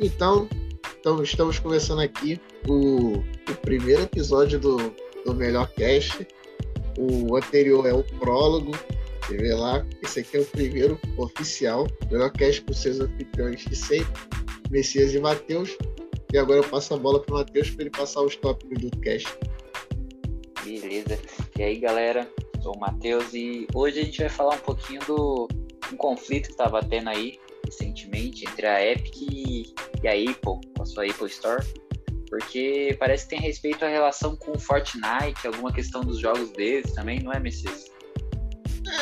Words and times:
Então, 0.00 0.48
então 0.98 1.22
estamos 1.22 1.58
começando 1.58 2.00
aqui 2.00 2.40
o, 2.66 3.18
o 3.18 3.54
primeiro 3.60 4.02
episódio 4.02 4.58
do, 4.58 4.94
do 5.26 5.34
Melhor 5.34 5.70
Cast. 5.74 6.26
O 6.98 7.36
anterior 7.36 7.86
é 7.86 7.92
o 7.92 8.02
prólogo. 8.18 8.72
Você 9.22 9.36
vê 9.36 9.54
lá, 9.54 9.86
esse 10.02 10.20
aqui 10.20 10.38
é 10.38 10.40
o 10.40 10.46
primeiro 10.46 10.98
oficial. 11.18 11.86
Melhor 12.10 12.32
Cast 12.32 12.62
com 12.62 12.72
seus 12.72 12.98
anfitriões 12.98 13.62
de 13.62 13.76
sempre, 13.76 14.22
Messias 14.70 15.12
e 15.12 15.20
Matheus. 15.20 15.76
E 16.32 16.38
agora 16.38 16.60
eu 16.60 16.64
passo 16.64 16.94
a 16.94 16.96
bola 16.96 17.20
para 17.20 17.34
o 17.34 17.38
Matheus 17.38 17.70
para 17.70 17.82
ele 17.82 17.90
passar 17.90 18.22
os 18.22 18.36
tópicos 18.36 18.78
do 18.78 18.90
cast. 19.00 19.28
Beleza. 20.64 21.18
E 21.58 21.62
aí, 21.62 21.78
galera? 21.78 22.26
Sou 22.62 22.74
o 22.74 22.78
Matheus 22.78 23.34
e 23.34 23.66
hoje 23.74 24.00
a 24.00 24.04
gente 24.04 24.20
vai 24.20 24.28
falar 24.28 24.54
um 24.54 24.60
pouquinho 24.60 25.00
do 25.06 25.48
um 25.92 25.96
conflito 25.96 26.46
que 26.46 26.52
estava 26.52 26.82
tendo 26.84 27.10
aí 27.10 27.38
recentemente 27.64 28.48
entre 28.48 28.66
a 28.66 28.84
Epic 28.86 29.16
e, 29.22 29.74
a 30.08 30.12
Apple, 30.12 30.60
com 30.76 30.82
a 30.82 30.86
sua 30.86 31.04
Apple 31.04 31.26
Store, 31.26 31.64
porque 32.28 32.96
parece 32.98 33.24
que 33.24 33.30
tem 33.30 33.40
respeito 33.40 33.84
à 33.84 33.88
relação 33.88 34.36
com 34.36 34.52
o 34.52 34.58
Fortnite, 34.58 35.46
alguma 35.46 35.72
questão 35.72 36.00
dos 36.02 36.20
jogos 36.20 36.50
deles 36.52 36.92
também, 36.92 37.20
não 37.20 37.32
é, 37.32 37.40
Messias? 37.40 37.86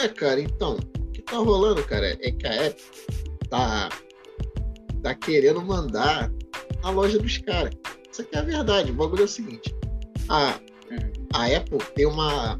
É, 0.03 0.09
cara, 0.09 0.41
então, 0.41 0.79
o 0.99 1.13
que 1.13 1.23
tá 1.23 1.37
rolando, 1.37 1.85
cara, 1.85 2.17
é 2.21 2.31
que 2.33 2.47
a 2.47 2.67
Epic 2.67 2.85
tá, 3.51 3.89
tá 5.03 5.15
querendo 5.15 5.63
mandar 5.63 6.33
a 6.83 6.91
loja 6.91 7.19
dos 7.19 7.39
caras. 7.39 7.75
Isso 8.11 8.23
aqui 8.23 8.35
é 8.35 8.39
a 8.39 8.43
verdade, 8.43 8.91
o 8.91 8.95
bagulho 8.95 9.23
é 9.23 9.25
o 9.25 9.29
seguinte, 9.29 9.75
a, 10.29 10.59
hum. 10.91 11.13
a 11.35 11.47
Apple 11.47 11.79
tem 11.95 12.07
uma, 12.07 12.59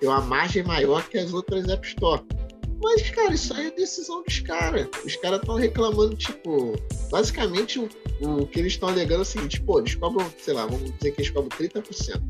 tem 0.00 0.08
uma 0.08 0.20
margem 0.22 0.62
maior 0.62 1.06
que 1.08 1.18
as 1.18 1.32
outras 1.32 1.68
App 1.68 1.86
Store. 1.86 2.22
Mas, 2.84 3.08
cara, 3.10 3.32
isso 3.32 3.54
aí 3.54 3.68
é 3.68 3.70
decisão 3.70 4.22
dos 4.22 4.40
caras. 4.40 4.86
Os 5.06 5.16
caras 5.16 5.40
estão 5.40 5.54
reclamando, 5.54 6.14
tipo, 6.14 6.74
basicamente 7.10 7.78
o, 7.78 7.88
o 8.20 8.46
que 8.46 8.60
eles 8.60 8.74
estão 8.74 8.90
alegando 8.90 9.20
é 9.20 9.22
o 9.22 9.24
seguinte, 9.24 9.58
pô, 9.62 9.78
eles 9.78 9.94
cobram, 9.94 10.30
sei 10.38 10.52
lá, 10.52 10.66
vamos 10.66 10.92
dizer 10.92 11.12
que 11.12 11.22
eles 11.22 11.30
cobram 11.30 11.48
30%. 11.48 12.22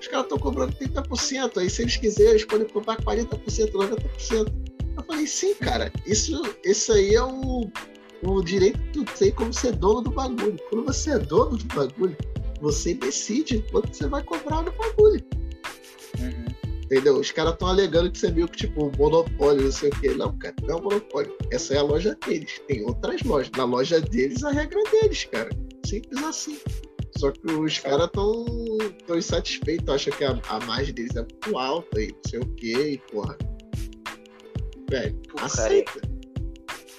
Os 0.00 0.06
caras 0.06 0.26
estão 0.26 0.38
cobrando 0.38 0.72
30%, 0.76 1.58
aí 1.58 1.68
se 1.68 1.82
eles 1.82 1.96
quiserem, 1.96 2.30
eles 2.30 2.44
podem 2.44 2.68
cobrar 2.68 2.98
40%, 2.98 3.72
90%. 3.72 4.52
Eu 4.96 5.04
falei, 5.04 5.26
sim, 5.26 5.54
cara, 5.54 5.92
isso, 6.06 6.40
isso 6.64 6.92
aí 6.92 7.16
é 7.16 7.22
o, 7.24 7.68
o 8.22 8.42
direito 8.42 8.78
que 8.78 8.92
tu 8.92 9.04
tem 9.18 9.32
como 9.32 9.52
ser 9.52 9.72
dono 9.72 10.02
do 10.02 10.10
bagulho. 10.12 10.56
Quando 10.70 10.84
você 10.84 11.10
é 11.10 11.18
dono 11.18 11.56
do 11.56 11.74
bagulho, 11.74 12.16
você 12.60 12.94
decide 12.94 13.64
quanto 13.72 13.92
você 13.92 14.06
vai 14.06 14.22
cobrar 14.22 14.62
no 14.62 14.70
bagulho. 14.70 15.20
Entendeu? 16.90 17.20
Os 17.20 17.30
caras 17.30 17.52
estão 17.52 17.68
alegando 17.68 18.10
que 18.10 18.18
você 18.18 18.32
viu 18.32 18.48
que, 18.48 18.66
tipo, 18.66 18.90
monopólio, 18.98 19.62
não 19.62 19.70
sei 19.70 19.90
o 19.90 20.00
quê. 20.00 20.08
Não, 20.08 20.36
cara, 20.36 20.54
não 20.62 20.74
é 20.74 20.76
um 20.76 20.82
monopólio. 20.82 21.36
Essa 21.52 21.74
é 21.74 21.78
a 21.78 21.82
loja 21.82 22.18
deles. 22.26 22.60
Tem 22.66 22.84
outras 22.84 23.22
lojas. 23.22 23.52
Na 23.56 23.64
loja 23.64 24.00
deles, 24.00 24.42
a 24.42 24.50
regra 24.50 24.80
é 24.80 25.00
deles, 25.00 25.24
cara. 25.26 25.50
Simples 25.86 26.24
assim. 26.24 26.58
Só 27.16 27.30
que 27.30 27.52
os 27.52 27.78
caras 27.78 28.06
estão 28.06 28.44
tão 29.06 29.16
insatisfeitos, 29.16 29.88
acham 29.88 30.12
que 30.12 30.24
a, 30.24 30.40
a 30.48 30.60
margem 30.66 30.92
deles 30.92 31.14
é 31.14 31.20
muito 31.20 31.58
alta 31.58 32.00
e 32.00 32.08
não 32.08 32.20
sei 32.26 32.40
o 32.40 32.54
quê, 32.56 32.90
e 32.92 32.98
porra. 33.12 33.36
Velho, 34.90 35.20
aceita. 35.40 36.00
Cara, 36.00 36.09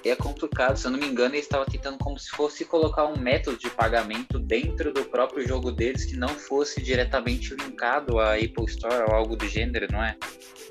é 0.09 0.15
complicado, 0.15 0.77
se 0.77 0.85
eu 0.85 0.91
não 0.91 0.99
me 0.99 1.07
engano, 1.07 1.35
eles 1.35 1.45
estavam 1.45 1.65
tentando 1.65 1.97
como 1.97 2.17
se 2.17 2.29
fosse 2.29 2.65
colocar 2.65 3.05
um 3.05 3.17
método 3.17 3.57
de 3.57 3.69
pagamento 3.69 4.39
dentro 4.39 4.93
do 4.93 5.03
próprio 5.05 5.47
jogo 5.47 5.71
deles 5.71 6.05
que 6.05 6.17
não 6.17 6.29
fosse 6.29 6.81
diretamente 6.81 7.55
linkado 7.55 8.19
à 8.19 8.35
Apple 8.35 8.65
Store 8.67 9.03
ou 9.07 9.15
algo 9.15 9.35
do 9.35 9.47
gênero, 9.47 9.87
não 9.91 10.03
é? 10.03 10.17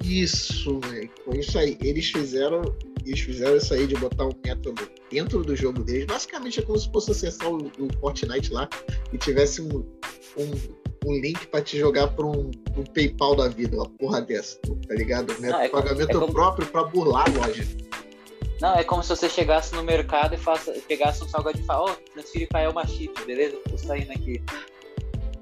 Isso, 0.03 0.81
velho. 0.81 1.11
Foi 1.25 1.39
isso 1.39 1.59
aí. 1.59 1.77
Eles 1.81 2.11
fizeram, 2.11 2.63
eles 3.05 3.21
fizeram 3.21 3.57
isso 3.57 3.73
aí 3.75 3.87
de 3.87 3.95
botar 3.97 4.25
um 4.25 4.33
método 4.45 4.89
dentro 5.11 5.43
do 5.43 5.55
jogo 5.55 5.85
deles. 5.85 6.07
Basicamente 6.07 6.61
é 6.61 6.63
como 6.63 6.79
se 6.79 6.91
fosse 6.91 7.11
acessar 7.11 7.49
o, 7.49 7.71
o 7.79 8.01
Fortnite 8.01 8.53
lá 8.53 8.69
e 9.13 9.19
tivesse 9.19 9.63
um, 9.63 9.87
um 10.37 10.81
um 11.07 11.19
link 11.19 11.47
para 11.47 11.63
te 11.63 11.79
jogar 11.79 12.09
para 12.09 12.27
um, 12.27 12.51
um, 12.77 12.85
PayPal 12.85 13.35
da 13.35 13.49
vida, 13.49 13.77
uma 13.77 13.89
porra 13.89 14.21
dessa, 14.21 14.59
tá 14.61 14.95
ligado? 14.95 15.29
Método 15.41 15.51
não, 15.51 15.61
é 15.61 15.69
pagamento 15.69 16.11
é 16.11 16.21
como... 16.21 16.33
próprio 16.33 16.67
para 16.67 16.85
burlar 16.85 17.27
a 17.27 17.47
loja. 17.47 17.67
Não, 18.61 18.75
é 18.75 18.85
como 18.85 19.03
se 19.03 19.09
você 19.09 19.29
chegasse 19.29 19.75
no 19.75 19.83
mercado 19.83 20.35
e 20.35 20.39
faça, 20.39 20.73
pegasse 20.87 21.25
um 21.25 21.29
salgadinho 21.29 21.65
e 21.65 21.67
falasse, 21.67 21.93
ó, 21.93 21.95
oh, 21.95 22.13
transfere 22.13 22.47
para 22.47 22.61
Elma 22.61 22.87
Chip, 22.87 23.25
beleza? 23.25 23.57
Tô 23.69 23.79
saindo 23.79 24.13
aqui. 24.13 24.43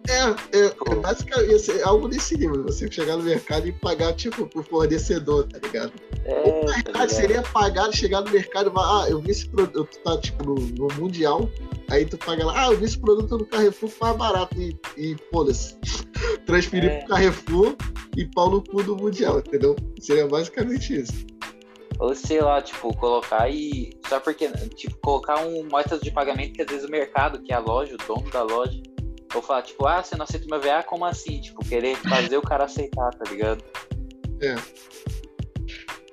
É, 0.08 0.58
é, 0.58 0.66
é 0.66 0.94
basicamente 0.94 1.70
é 1.70 1.82
algo 1.82 2.08
desse 2.08 2.38
nível. 2.38 2.62
Você 2.62 2.90
chegar 2.90 3.16
no 3.16 3.24
mercado 3.24 3.68
e 3.68 3.72
pagar, 3.72 4.14
tipo, 4.14 4.46
pro 4.46 4.62
fornecedor, 4.62 5.46
tá 5.48 5.58
ligado? 5.58 5.92
É, 6.24 6.34
Ou, 6.46 6.64
na 6.64 6.72
verdade, 6.76 6.92
tá 6.92 7.08
seria 7.08 7.42
pagar, 7.42 7.92
chegar 7.92 8.22
no 8.22 8.30
mercado 8.30 8.70
e 8.70 8.72
falar, 8.72 9.04
ah, 9.04 9.10
eu 9.10 9.20
vi 9.20 9.32
esse 9.32 9.48
produto, 9.48 9.98
tá, 9.98 10.18
tipo, 10.18 10.44
no, 10.44 10.54
no, 10.54 10.88
Mundial, 10.94 11.50
aí 11.90 12.06
tu 12.06 12.16
paga 12.16 12.46
lá, 12.46 12.66
ah, 12.66 12.72
eu 12.72 12.78
vi 12.78 12.86
esse 12.86 12.98
produto 12.98 13.36
no 13.36 13.44
Carrefour 13.44 13.90
mais 14.00 14.16
barato 14.16 14.60
e, 14.60 14.78
e 14.96 15.16
foda-se. 15.30 15.76
Transferir 16.46 16.90
é. 16.90 16.98
pro 17.00 17.08
Carrefour 17.08 17.76
e 18.16 18.24
pau 18.24 18.50
no 18.50 18.64
cu 18.64 18.82
do 18.82 18.96
Mundial, 18.96 19.40
entendeu? 19.40 19.76
Seria 20.00 20.26
basicamente 20.26 21.02
isso. 21.02 21.37
Ou 21.98 22.14
sei 22.14 22.40
lá, 22.40 22.62
tipo, 22.62 22.96
colocar 22.96 23.50
e. 23.50 23.90
Só 24.08 24.20
porque, 24.20 24.48
tipo, 24.76 24.96
colocar 24.98 25.40
um 25.40 25.64
método 25.64 26.02
de 26.02 26.10
pagamento 26.10 26.52
que 26.52 26.62
às 26.62 26.68
vezes 26.68 26.88
o 26.88 26.90
mercado, 26.90 27.42
que 27.42 27.52
é 27.52 27.56
a 27.56 27.60
loja, 27.60 27.94
o 27.94 28.06
dono 28.06 28.30
da 28.30 28.42
loja, 28.42 28.80
ou 29.34 29.42
falar, 29.42 29.62
tipo, 29.62 29.86
ah, 29.86 30.02
você 30.02 30.16
não 30.16 30.24
aceita 30.24 30.46
o 30.46 30.50
meu 30.50 30.60
VA, 30.60 30.82
como 30.82 31.04
assim? 31.04 31.40
Tipo, 31.40 31.64
querer 31.64 31.96
fazer 31.96 32.36
o 32.36 32.42
cara 32.42 32.64
aceitar, 32.64 33.10
tá 33.10 33.30
ligado? 33.30 33.62
É. 34.40 34.54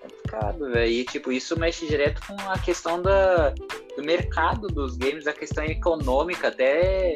Complicado, 0.02 0.72
velho. 0.72 0.92
E, 0.92 1.06
tipo, 1.06 1.32
isso 1.32 1.58
mexe 1.58 1.86
direto 1.88 2.20
com 2.26 2.36
a 2.50 2.58
questão 2.58 3.02
da, 3.02 3.52
do 3.96 4.04
mercado 4.04 4.68
dos 4.68 4.98
games, 4.98 5.28
a 5.28 5.34
questão 5.34 5.64
econômica, 5.64 6.48
até 6.48 7.14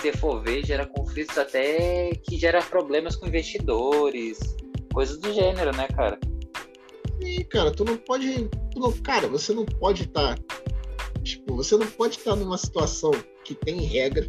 se 0.00 0.12
for 0.12 0.42
ver, 0.42 0.64
gera 0.64 0.86
conflitos 0.86 1.36
até 1.38 2.10
que 2.24 2.36
gera 2.36 2.62
problemas 2.62 3.16
com 3.16 3.26
investidores, 3.26 4.38
coisas 4.92 5.18
do 5.18 5.32
gênero, 5.32 5.76
né, 5.76 5.88
cara? 5.88 6.18
Sim, 7.20 7.44
cara, 7.44 7.70
tu 7.70 7.84
não 7.84 7.96
pode. 7.96 8.48
Tu 8.72 8.78
não, 8.78 8.92
cara, 8.92 9.28
você 9.28 9.52
não 9.52 9.64
pode 9.64 10.04
estar. 10.04 10.36
Tá, 10.38 10.44
tipo, 11.22 11.56
você 11.56 11.76
não 11.76 11.86
pode 11.86 12.18
estar 12.18 12.30
tá 12.30 12.36
numa 12.36 12.56
situação 12.56 13.10
que 13.44 13.54
tem 13.54 13.80
regra 13.82 14.28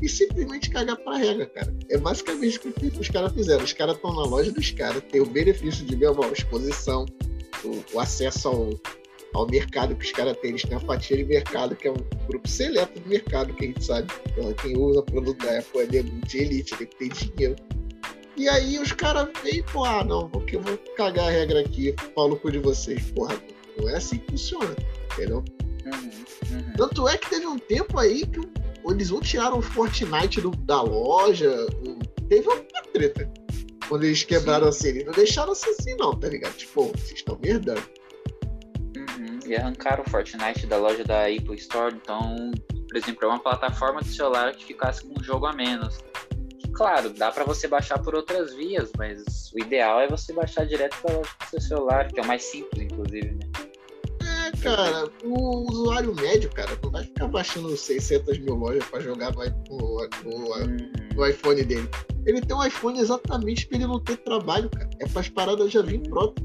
e 0.00 0.08
simplesmente 0.08 0.70
cagar 0.70 0.96
pra 0.96 1.16
regra, 1.16 1.46
cara. 1.46 1.74
É 1.90 1.98
basicamente 1.98 2.58
o 2.58 2.72
que 2.72 3.00
os 3.00 3.08
caras 3.08 3.32
fizeram. 3.32 3.64
Os 3.64 3.72
caras 3.72 3.96
estão 3.96 4.14
na 4.14 4.24
loja 4.24 4.52
dos 4.52 4.70
caras, 4.70 5.02
tem 5.10 5.20
o 5.20 5.26
benefício 5.26 5.84
de 5.84 5.96
ver 5.96 6.10
uma 6.10 6.28
exposição, 6.28 7.04
o, 7.64 7.96
o 7.96 8.00
acesso 8.00 8.48
ao, 8.48 8.70
ao 9.34 9.46
mercado 9.48 9.96
que 9.96 10.04
os 10.04 10.12
caras 10.12 10.36
têm. 10.38 10.50
Eles 10.50 10.62
têm 10.62 10.76
a 10.76 10.80
fatia 10.80 11.16
de 11.16 11.24
mercado, 11.24 11.74
que 11.74 11.88
é 11.88 11.90
um 11.90 12.26
grupo 12.28 12.48
seleto 12.48 13.00
do 13.00 13.08
mercado, 13.08 13.52
que 13.54 13.64
a 13.64 13.68
gente 13.68 13.84
sabe. 13.84 14.12
Então, 14.30 14.52
quem 14.54 14.76
usa 14.76 15.02
produto 15.02 15.44
da 15.44 15.58
Apple 15.58 15.80
é 15.80 15.86
de 15.86 16.38
elite, 16.38 16.76
tem 16.76 16.86
que 16.86 16.96
ter 16.96 17.08
dinheiro. 17.08 17.56
E 18.38 18.48
aí 18.48 18.78
os 18.78 18.92
caras 18.92 19.28
vêm, 19.42 19.64
pô, 19.64 19.84
ah, 19.84 20.04
não, 20.04 20.30
porque 20.30 20.54
eu 20.54 20.62
vou 20.62 20.78
cagar 20.96 21.26
a 21.26 21.30
regra 21.30 21.58
aqui, 21.60 21.92
pau 22.14 22.28
no 22.28 22.36
cu 22.36 22.52
de 22.52 22.60
vocês. 22.60 23.10
Porra, 23.10 23.34
não 23.76 23.88
é 23.88 23.96
assim 23.96 24.18
que 24.18 24.30
funciona, 24.30 24.76
entendeu? 25.12 25.44
Uhum, 25.84 26.10
uhum. 26.52 26.72
Tanto 26.76 27.08
é 27.08 27.18
que 27.18 27.28
teve 27.28 27.46
um 27.46 27.58
tempo 27.58 27.98
aí 27.98 28.24
que 28.24 28.40
eles 28.88 29.10
não 29.10 29.20
tiraram 29.20 29.58
o 29.58 29.62
Fortnite 29.62 30.40
do, 30.40 30.50
da 30.50 30.80
loja, 30.80 31.66
teve 32.28 32.48
uma 32.48 32.62
treta. 32.92 33.28
Quando 33.88 34.04
eles 34.04 34.22
quebraram 34.22 34.70
Sim. 34.70 34.78
assim, 34.78 34.88
eles 34.88 35.06
não 35.06 35.12
deixaram 35.12 35.52
assim, 35.52 35.70
assim 35.70 35.96
não, 35.96 36.14
tá 36.14 36.28
ligado? 36.28 36.54
Tipo, 36.54 36.92
vocês 36.92 37.14
estão 37.14 37.36
merdando. 37.42 37.82
Uhum. 38.96 39.40
E 39.46 39.56
arrancaram 39.56 40.04
o 40.06 40.10
Fortnite 40.10 40.64
da 40.64 40.76
loja 40.76 41.02
da 41.02 41.22
Apple 41.24 41.56
Store, 41.56 41.92
então, 41.92 42.52
por 42.88 42.96
exemplo, 42.96 43.24
é 43.24 43.26
uma 43.26 43.40
plataforma 43.40 44.00
de 44.00 44.14
celular 44.14 44.54
que 44.54 44.64
ficasse 44.64 45.02
com 45.02 45.18
um 45.18 45.24
jogo 45.24 45.46
a 45.46 45.52
menos 45.52 45.98
claro, 46.78 47.10
dá 47.10 47.32
para 47.32 47.42
você 47.42 47.66
baixar 47.66 47.98
por 47.98 48.14
outras 48.14 48.54
vias, 48.54 48.92
mas 48.96 49.52
o 49.52 49.58
ideal 49.58 50.00
é 50.00 50.06
você 50.06 50.32
baixar 50.32 50.64
direto 50.64 50.96
para 51.02 51.18
o 51.18 51.50
seu 51.50 51.60
celular, 51.60 52.06
que 52.06 52.20
é 52.20 52.22
o 52.22 52.26
mais 52.26 52.44
simples, 52.44 52.84
inclusive, 52.84 53.32
né? 53.32 53.40
É, 54.22 54.56
cara, 54.62 55.10
o 55.24 55.68
usuário 55.68 56.14
médio, 56.14 56.48
cara, 56.50 56.78
não 56.80 56.90
vai 56.92 57.02
ficar 57.02 57.26
baixando 57.26 57.76
600 57.76 58.38
mil 58.38 58.54
lojas 58.54 58.84
para 58.84 59.00
jogar 59.00 59.32
no, 59.32 59.44
no, 59.44 60.08
no, 60.24 60.54
uhum. 60.54 60.76
no, 61.16 61.26
iPhone 61.26 61.64
dele. 61.64 61.88
Ele 62.24 62.40
tem 62.40 62.56
um 62.56 62.64
iPhone 62.64 63.00
exatamente 63.00 63.66
para 63.66 63.78
ele 63.78 63.86
não 63.86 63.98
ter 63.98 64.16
trabalho, 64.18 64.70
cara. 64.70 64.88
É 65.00 65.08
para 65.08 65.20
as 65.20 65.28
paradas 65.28 65.72
já 65.72 65.82
vir 65.82 66.00
pronto. 66.08 66.40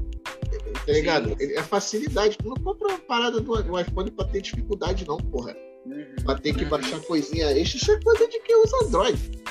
Tá 0.86 0.92
ligado? 0.92 1.28
Sim. 1.28 1.52
É 1.52 1.62
facilidade. 1.62 2.38
Tu 2.38 2.48
não 2.48 2.56
compra 2.56 2.88
uma 2.88 2.98
parada 2.98 3.40
do, 3.40 3.62
do 3.62 3.80
iPhone 3.80 4.10
para 4.10 4.26
ter 4.28 4.40
dificuldade, 4.40 5.06
não, 5.06 5.16
porra. 5.16 5.54
Uhum. 5.86 6.14
Pra 6.24 6.34
ter 6.36 6.54
que 6.54 6.64
baixar 6.64 6.98
coisinha 7.02 7.50
extra, 7.52 7.78
isso 7.78 7.92
é 7.92 8.00
coisa 8.00 8.26
de 8.26 8.40
quem 8.40 8.62
usa 8.62 8.76
Android. 8.86 9.44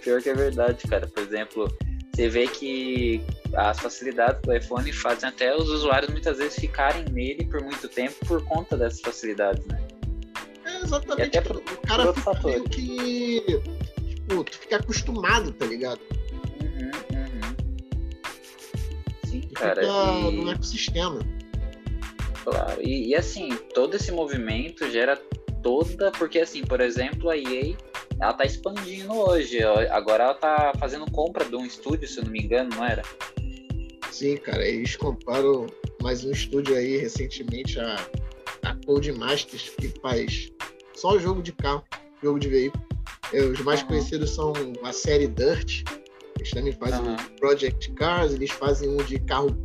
Pior 0.00 0.22
que 0.22 0.28
é 0.28 0.34
verdade, 0.34 0.86
cara. 0.88 1.06
Por 1.06 1.22
exemplo, 1.22 1.72
você 2.12 2.28
vê 2.28 2.46
que 2.46 3.22
as 3.54 3.78
facilidades 3.78 4.40
do 4.42 4.54
iPhone 4.54 4.92
fazem 4.92 5.28
até 5.28 5.56
os 5.56 5.68
usuários 5.68 6.10
muitas 6.10 6.38
vezes 6.38 6.58
ficarem 6.58 7.04
nele 7.06 7.46
por 7.46 7.62
muito 7.62 7.88
tempo 7.88 8.14
por 8.26 8.44
conta 8.44 8.76
dessas 8.76 9.00
facilidades, 9.00 9.64
né? 9.66 9.80
É, 10.64 10.82
exatamente. 10.82 11.34
E 11.34 11.38
até 11.38 11.52
o 11.52 11.60
cara 11.86 12.12
fica 12.12 12.40
meio 12.44 12.64
que. 12.64 13.40
Tipo, 14.04 14.44
tu 14.44 14.58
fica 14.58 14.76
acostumado, 14.76 15.52
tá 15.52 15.66
ligado? 15.66 16.00
Uhum, 16.60 16.90
uhum. 17.16 17.54
Sim, 19.24 19.40
cara. 19.54 19.80
Fica 19.80 20.28
e... 20.28 20.36
no 20.36 20.50
ecossistema. 20.50 21.20
Claro, 22.44 22.80
e, 22.82 23.08
e 23.08 23.14
assim, 23.14 23.54
todo 23.74 23.94
esse 23.94 24.10
movimento 24.10 24.90
gera 24.90 25.16
toda, 25.62 26.10
porque 26.12 26.40
assim, 26.40 26.62
por 26.62 26.80
exemplo, 26.80 27.28
a 27.28 27.36
EA 27.36 27.76
ela 28.20 28.32
tá 28.34 28.44
expandindo 28.44 29.12
hoje. 29.12 29.62
Agora 29.90 30.24
ela 30.24 30.34
tá 30.34 30.72
fazendo 30.78 31.10
compra 31.10 31.44
de 31.44 31.56
um 31.56 31.64
estúdio, 31.64 32.06
se 32.06 32.18
eu 32.18 32.24
não 32.24 32.30
me 32.30 32.40
engano, 32.40 32.70
não 32.74 32.84
era? 32.84 33.02
Sim, 34.10 34.36
cara, 34.36 34.66
eles 34.66 34.96
compraram 34.96 35.66
mais 36.02 36.24
um 36.24 36.30
estúdio 36.30 36.76
aí 36.76 36.98
recentemente, 36.98 37.78
a, 37.80 37.96
a 38.64 38.74
Codemasters, 38.84 39.70
que 39.70 39.88
faz 40.00 40.50
só 40.94 41.18
jogo 41.18 41.42
de 41.42 41.52
carro, 41.52 41.84
jogo 42.22 42.38
de 42.38 42.48
veículo. 42.48 42.84
É, 43.32 43.40
os 43.42 43.60
mais 43.60 43.80
uhum. 43.82 43.88
conhecidos 43.88 44.30
são 44.34 44.52
a 44.82 44.92
série 44.92 45.28
Dirt, 45.28 45.84
eles 46.36 46.50
também 46.50 46.72
fazem 46.72 47.00
uhum. 47.00 47.16
Project 47.38 47.92
Cars, 47.92 48.32
eles 48.32 48.50
fazem 48.50 48.88
um 48.88 48.96
de 48.96 49.18
carro, 49.20 49.56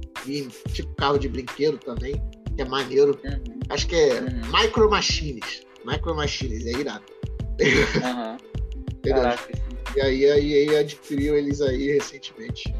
tipo 0.71 0.93
carro 0.95 1.17
de 1.17 1.27
brinquedo 1.27 1.77
também, 1.79 2.21
que 2.55 2.61
é 2.61 2.65
maneiro. 2.65 3.19
Uhum. 3.23 3.59
Acho 3.69 3.87
que 3.87 3.95
é 3.95 4.21
uhum. 4.21 4.41
Micro 4.51 4.89
Machines. 4.89 5.63
Micro 5.85 6.15
Machines, 6.15 6.65
é 6.65 6.71
irado. 6.71 7.05
Uhum. 7.59 8.34
E 9.95 10.01
aí 10.01 10.29
a 10.29 10.37
EA 10.37 10.79
adquiriu 10.81 11.37
eles 11.37 11.61
aí 11.61 11.93
recentemente. 11.93 12.73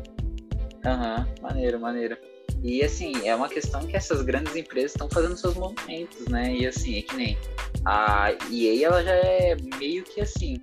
Aham, 0.86 1.20
uhum. 1.20 1.42
maneiro, 1.42 1.80
maneiro. 1.80 2.18
E 2.64 2.84
assim, 2.84 3.28
é 3.28 3.36
uma 3.36 3.48
questão 3.48 3.86
que 3.86 3.96
essas 3.96 4.22
grandes 4.22 4.56
empresas 4.56 4.92
estão 4.92 5.08
fazendo 5.10 5.38
seus 5.38 5.56
movimentos, 5.56 6.28
né? 6.28 6.56
E 6.56 6.66
assim, 6.66 6.98
é 6.98 7.02
que 7.02 7.16
nem 7.16 7.38
a 7.86 8.32
EA, 8.52 8.88
ela 8.88 9.04
já 9.04 9.14
é 9.14 9.56
meio 9.78 10.04
que 10.04 10.22
assim, 10.22 10.58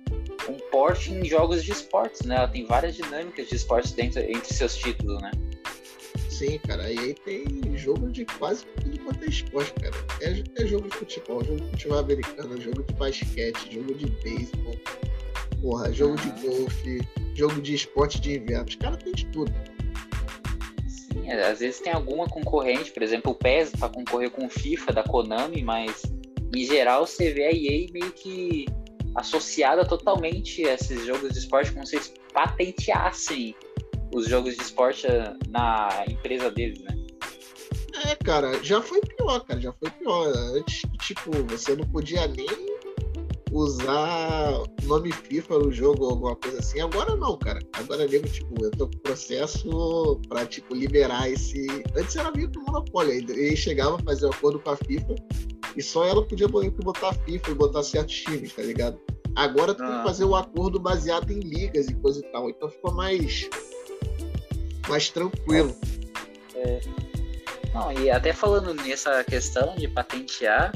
um 0.49 0.57
porte 0.69 1.13
em 1.13 1.23
jogos 1.25 1.63
de 1.63 1.71
esportes, 1.71 2.21
né? 2.23 2.35
Ela 2.35 2.47
tem 2.47 2.65
várias 2.65 2.95
dinâmicas 2.95 3.47
de 3.47 3.55
esportes 3.55 3.93
dentro 3.93 4.19
entre 4.19 4.53
seus 4.53 4.75
títulos, 4.75 5.21
né? 5.21 5.31
Sim, 6.29 6.59
cara. 6.67 6.91
E 6.91 6.99
aí 6.99 7.13
tem 7.13 7.77
jogo 7.77 8.09
de 8.09 8.25
quase 8.25 8.65
tudo 8.81 8.99
quanto 8.99 9.23
é 9.23 9.27
esporte, 9.27 9.73
cara. 9.73 9.95
É, 10.21 10.61
é 10.61 10.65
jogo 10.65 10.89
de 10.89 10.97
futebol, 10.97 11.43
jogo 11.43 11.61
de 11.61 11.69
futebol 11.71 11.99
americano, 11.99 12.61
jogo 12.61 12.83
de 12.83 12.93
basquete, 12.95 13.73
jogo 13.75 13.93
de 13.93 14.07
beisebol, 14.07 14.75
porra, 15.63 15.91
jogo 15.93 16.17
de 16.17 16.29
golfe, 16.45 17.01
jogo 17.33 17.61
de 17.61 17.73
esporte 17.73 18.19
de 18.19 18.37
inverno. 18.37 18.65
Os 18.67 18.75
caras 18.75 19.01
têm 19.01 19.13
de 19.13 19.25
tudo. 19.27 19.51
Sim, 20.87 21.31
às 21.31 21.59
vezes 21.59 21.79
tem 21.79 21.93
alguma 21.93 22.27
concorrente, 22.27 22.91
por 22.91 23.01
exemplo, 23.01 23.31
o 23.31 23.35
PES 23.35 23.71
para 23.71 23.87
concorrer 23.87 24.29
com 24.29 24.45
o 24.45 24.49
FIFA 24.49 24.91
da 24.91 25.03
Konami, 25.03 25.63
mas 25.63 26.03
em 26.53 26.65
geral 26.65 27.07
você 27.07 27.31
vê 27.31 27.45
a 27.45 27.51
EA 27.51 27.87
meio 27.93 28.11
que 28.11 28.65
associada 29.15 29.85
totalmente 29.85 30.67
a 30.67 30.73
esses 30.73 31.05
jogos 31.05 31.31
de 31.31 31.39
esporte 31.39 31.71
como 31.71 31.85
se 31.85 31.95
eles 31.95 32.13
patenteassem 32.33 33.55
os 34.13 34.27
jogos 34.27 34.55
de 34.55 34.63
esporte 34.63 35.07
eh, 35.07 35.33
na 35.49 36.03
empresa 36.09 36.51
deles, 36.51 36.79
né? 36.81 36.97
É, 38.05 38.15
cara, 38.15 38.61
já 38.63 38.81
foi 38.81 38.99
pior, 39.01 39.39
cara, 39.45 39.61
já 39.61 39.71
foi 39.73 39.89
pior. 39.91 40.27
Antes, 40.55 40.81
tipo, 40.99 41.31
você 41.47 41.75
não 41.75 41.85
podia 41.85 42.27
nem 42.27 42.47
usar 43.51 44.63
nome 44.83 45.11
FIFA 45.11 45.59
no 45.59 45.71
jogo 45.71 46.03
ou 46.03 46.11
alguma 46.11 46.35
coisa 46.35 46.59
assim. 46.59 46.79
Agora 46.81 47.15
não, 47.15 47.37
cara. 47.37 47.59
Agora 47.73 48.07
nego, 48.07 48.27
tipo, 48.27 48.63
eu 48.63 48.71
tô 48.71 48.87
com 48.87 48.97
processo 48.99 50.19
pra, 50.27 50.45
tipo, 50.45 50.75
liberar 50.75 51.29
esse. 51.29 51.65
Antes 51.95 52.15
era 52.15 52.31
meio 52.31 52.49
que 52.49 52.59
um 52.59 52.63
monopólio. 52.63 53.11
Ele 53.11 53.55
chegava 53.55 53.95
a 53.95 54.03
fazer 54.03 54.25
um 54.25 54.31
acordo 54.31 54.59
com 54.59 54.69
a 54.69 54.77
FIFA 54.77 55.15
e 55.75 55.81
só 55.81 56.05
ela 56.05 56.25
podia 56.25 56.47
botar 56.47 57.13
FIFA 57.13 57.51
e 57.51 57.55
botar 57.55 57.83
certos 57.83 58.21
times, 58.21 58.53
tá 58.53 58.61
ligado? 58.61 58.99
Agora 59.35 59.73
tu 59.73 59.83
ah. 59.83 59.87
tem 59.87 59.95
que 59.95 60.01
ah. 60.01 60.05
fazer 60.05 60.23
o 60.25 60.29
um 60.29 60.35
acordo 60.35 60.79
baseado 60.79 61.31
em 61.31 61.39
ligas 61.39 61.87
e 61.87 61.95
coisa 61.95 62.19
e 62.19 62.31
tal. 62.31 62.49
Então 62.49 62.69
ficou 62.69 62.93
mais. 62.93 63.49
mais 64.87 65.09
tranquilo. 65.09 65.75
É. 66.55 66.81
Não, 67.73 67.91
e 67.91 68.11
até 68.11 68.31
falando 68.33 68.73
nessa 68.75 69.23
questão 69.23 69.75
de 69.75 69.87
patentear, 69.87 70.71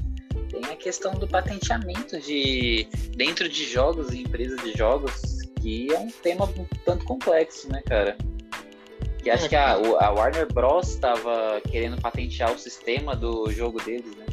tem 0.58 0.74
a 0.74 0.76
questão 0.76 1.14
do 1.14 1.28
patenteamento 1.28 2.20
de 2.20 2.88
dentro 3.16 3.48
de 3.48 3.66
jogos 3.66 4.14
e 4.14 4.22
empresas 4.22 4.62
de 4.64 4.78
jogos, 4.78 5.22
que 5.62 5.94
é 5.94 6.00
um 6.00 6.10
tema 6.10 6.46
um 6.46 6.66
tanto 6.84 7.06
complexo, 7.06 7.70
né, 7.72 7.82
cara? 7.86 8.18
Que 9.22 9.30
acho 9.30 9.46
é, 9.46 9.50
que 9.50 9.56
a, 9.56 9.74
a 9.74 10.12
Warner 10.12 10.52
Bros. 10.52 10.90
estava 10.90 11.62
querendo 11.70 12.00
patentear 12.02 12.52
o 12.54 12.58
sistema 12.58 13.16
do 13.16 13.52
jogo 13.52 13.82
deles, 13.84 14.16
né? 14.16 14.26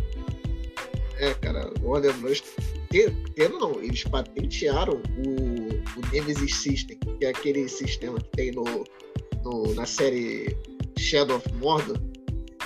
É, 1.19 1.35
cara, 1.35 1.71
Warner 1.83 2.15
Bros. 2.15 2.43
Tendo 3.35 3.59
não, 3.59 3.83
eles 3.83 4.05
patentearam 4.05 5.03
o, 5.19 5.99
o 5.99 6.13
Nemesis 6.13 6.55
System, 6.55 6.97
que 7.19 7.25
é 7.25 7.31
aquele 7.31 7.69
sistema 7.69 8.19
que 8.21 8.29
tem 8.31 8.53
no, 8.53 8.85
no 9.43 9.75
na 9.75 9.85
série 9.85 10.57
Shadow 10.97 11.39
of 11.39 11.53
Mordor, 11.55 11.99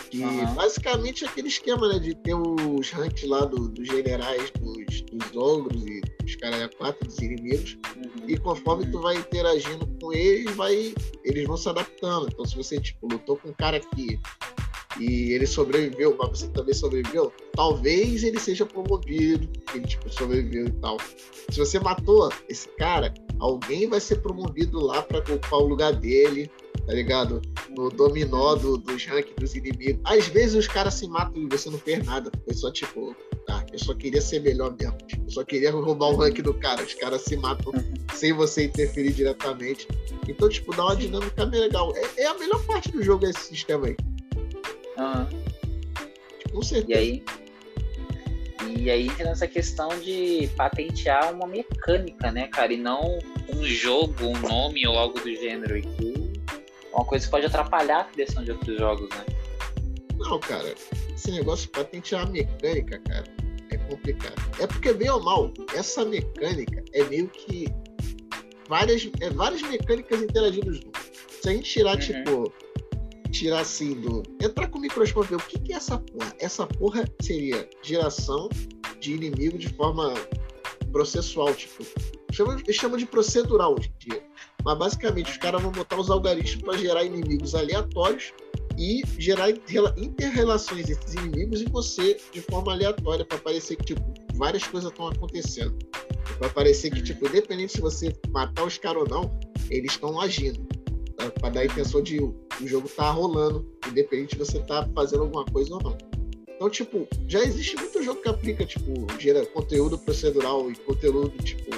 que 0.09 0.21
uhum. 0.21 0.55
basicamente 0.55 1.25
é 1.25 1.29
aquele 1.29 1.49
esquema, 1.49 1.89
né? 1.89 1.99
De 1.99 2.15
ter 2.15 2.35
os 2.35 2.91
ranks 2.91 3.29
lá 3.29 3.45
do, 3.45 3.69
dos 3.69 3.87
generais, 3.87 4.51
dos, 4.59 5.03
dos 5.03 5.37
ogros 5.37 5.85
e 5.87 6.01
dos 6.23 6.37
caras 6.37 6.69
quatro 6.77 7.07
dos 7.07 7.19
inimigos. 7.19 7.79
Uhum. 7.97 8.29
E 8.29 8.37
conforme 8.39 8.87
tu 8.91 9.01
vai 9.01 9.17
interagindo 9.17 9.87
com 10.01 10.13
eles, 10.13 10.55
vai, 10.55 10.95
eles 11.25 11.47
vão 11.47 11.57
se 11.57 11.69
adaptando. 11.69 12.29
Então 12.33 12.45
se 12.45 12.57
você, 12.57 12.81
tipo, 12.81 13.07
lutou 13.07 13.37
com 13.37 13.49
um 13.49 13.55
cara 13.55 13.77
aqui 13.77 14.19
e 14.99 15.33
ele 15.33 15.47
sobreviveu, 15.47 16.17
mas 16.19 16.31
você 16.31 16.49
também 16.49 16.75
sobreviveu, 16.75 17.33
talvez 17.53 18.25
ele 18.25 18.41
seja 18.41 18.67
promovido, 18.67 19.49
ele 19.75 19.87
tipo, 19.87 20.13
sobreviveu 20.13 20.67
e 20.67 20.73
tal. 20.73 20.97
Se 21.51 21.59
você 21.59 21.79
matou 21.79 22.33
esse 22.49 22.69
cara, 22.77 23.15
alguém 23.39 23.87
vai 23.87 24.01
ser 24.01 24.17
promovido 24.17 24.81
lá 24.81 25.03
para 25.03 25.19
ocupar 25.19 25.61
o 25.61 25.69
lugar 25.69 25.93
dele 25.93 26.51
tá 26.89 26.95
ligado? 26.95 27.43
No 27.79 27.91
dominó 27.91 28.57
do, 28.57 28.77
dos 28.77 29.07
rankings 29.07 29.37
dos 29.37 29.55
inimigos. 29.55 30.01
Às 30.05 30.27
vezes 30.27 30.57
os 30.57 30.67
caras 30.67 30.95
se 30.95 31.07
matam 31.07 31.41
e 31.41 31.47
você 31.47 31.71
não 31.71 31.79
fez 31.79 32.05
nada. 32.05 32.29
Foi 32.45 32.53
só 32.53 32.73
tipo, 32.73 33.15
tá, 33.47 33.65
eu 33.73 33.79
só 33.79 33.95
queria 33.95 34.21
ser 34.21 34.41
melhor 34.41 34.75
mesmo. 34.77 34.99
Eu 35.25 35.31
só 35.31 35.45
queria 35.45 35.71
roubar 35.71 36.09
o 36.09 36.17
rank 36.17 36.41
do 36.43 36.53
cara. 36.55 36.83
Os 36.83 36.95
caras 36.95 37.23
se 37.23 37.37
matam 37.37 37.73
sem 38.15 38.33
você 38.33 38.65
interferir 38.65 39.13
diretamente. 39.13 39.87
Então, 40.27 40.49
tipo, 40.49 40.75
dá 40.75 40.87
uma 40.87 40.97
dinâmica 40.97 41.47
bem 41.47 41.61
legal. 41.61 41.95
É, 41.95 42.23
é 42.23 42.27
a 42.27 42.35
melhor 42.35 42.61
parte 42.67 42.91
do 42.91 43.01
jogo 43.01 43.25
esse 43.25 43.47
sistema 43.47 43.87
aí. 43.87 43.97
Uhum. 44.99 46.53
Com 46.53 46.63
certeza. 46.63 46.91
E 46.91 46.95
aí? 47.01 47.23
E 48.77 48.91
aí 48.91 49.07
entra 49.07 49.27
nessa 49.27 49.47
questão 49.47 49.89
de 50.01 50.51
patentear 50.57 51.33
uma 51.33 51.47
mecânica, 51.47 52.33
né, 52.33 52.49
cara? 52.49 52.73
E 52.73 52.77
não 52.77 53.21
um 53.55 53.65
jogo, 53.65 54.25
um 54.25 54.39
nome 54.41 54.85
ou 54.87 54.99
algo 54.99 55.21
do 55.21 55.33
gênero. 55.33 55.77
E 55.77 55.83
que 55.83 56.08
uma 56.99 57.05
coisa 57.05 57.25
que 57.25 57.31
pode 57.31 57.47
atrapalhar 57.47 58.01
a 58.01 58.05
criação 58.05 58.45
de 58.45 58.51
outros 58.51 58.79
jogos, 58.79 59.09
né? 59.11 59.25
Não, 60.17 60.39
cara, 60.41 60.75
esse 61.15 61.31
negócio 61.31 61.67
de 61.67 61.73
patentear 61.73 62.27
a 62.27 62.27
mecânica, 62.27 62.99
cara, 62.99 63.25
é 63.71 63.77
complicado. 63.77 64.35
É 64.59 64.67
porque, 64.67 64.93
bem 64.93 65.09
ou 65.11 65.23
mal, 65.23 65.53
essa 65.75 66.05
mecânica 66.05 66.83
é 66.93 67.05
meio 67.05 67.29
que 67.29 67.67
várias, 68.69 69.09
é 69.21 69.31
várias 69.31 69.63
mecânicas 69.63 70.21
interagindo 70.23 70.75
junto. 70.75 70.99
Se 71.41 71.49
a 71.49 71.53
gente 71.53 71.71
tirar, 71.71 71.95
uhum. 71.95 72.01
tipo, 72.01 72.53
tirar 73.31 73.61
assim 73.61 73.95
do. 74.01 74.23
Entrar 74.43 74.69
com 74.69 74.79
o 74.79 74.81
microscópio, 74.81 75.37
o 75.37 75.41
que, 75.41 75.59
que 75.61 75.73
é 75.73 75.77
essa 75.77 75.99
porra? 75.99 76.35
Essa 76.41 76.67
porra 76.67 77.05
seria 77.23 77.69
geração 77.83 78.49
de 78.99 79.13
inimigo 79.13 79.57
de 79.57 79.69
forma 79.69 80.15
processual, 80.91 81.55
tipo. 81.55 81.85
Chama, 82.33 82.57
chama 82.73 82.99
de 82.99 83.07
procedural 83.07 83.75
hoje 83.79 83.93
em 83.95 84.11
dia. 84.11 84.28
Mas 84.65 84.79
basicamente 84.79 85.31
os 85.31 85.37
caras 85.37 85.63
vão 85.63 85.71
botar 85.71 85.99
os 85.99 86.11
algoritmos 86.11 86.65
para 86.65 86.79
gerar 86.79 87.05
inimigos 87.05 87.55
aleatórios 87.55 88.33
e 88.77 89.03
gerar 89.19 89.51
inter-relações 89.51 90.89
entre 90.89 91.05
esses 91.05 91.15
inimigos 91.15 91.63
e 91.63 91.65
você 91.67 92.21
de 92.33 92.41
forma 92.43 92.73
aleatória 92.73 93.25
para 93.25 93.39
parecer 93.39 93.77
que 93.77 93.87
tipo, 93.87 94.03
várias 94.35 94.65
coisas 94.65 94.91
estão 94.91 95.09
acontecendo. 95.09 95.77
Para 96.39 96.49
parecer 96.51 96.91
que, 96.91 97.03
tipo, 97.03 97.27
independente 97.27 97.73
se 97.73 97.81
você 97.81 98.15
matar 98.31 98.65
os 98.65 98.79
caras 98.79 99.03
ou 99.03 99.09
não, 99.09 99.39
eles 99.69 99.93
estão 99.93 100.21
agindo. 100.21 100.67
Para 101.41 101.51
dar 101.51 101.61
a 101.61 101.65
intenção 101.65 102.01
de 102.01 102.21
o 102.21 102.67
jogo 102.67 102.89
tá 102.89 103.11
rolando, 103.11 103.69
independente 103.89 104.35
se 104.35 104.39
você 104.39 104.61
tá 104.61 104.89
fazendo 104.95 105.23
alguma 105.23 105.45
coisa 105.45 105.75
ou 105.75 105.83
não. 105.83 105.99
Então, 106.49 106.71
tipo, 106.71 107.07
já 107.27 107.41
existe 107.41 107.77
muito 107.77 108.03
jogo 108.03 108.21
que 108.21 108.29
aplica, 108.29 108.65
tipo, 108.65 108.93
gera 109.19 109.45
conteúdo 109.47 109.99
procedural 109.99 110.71
e 110.71 110.77
conteúdo, 110.77 111.31
tipo, 111.43 111.71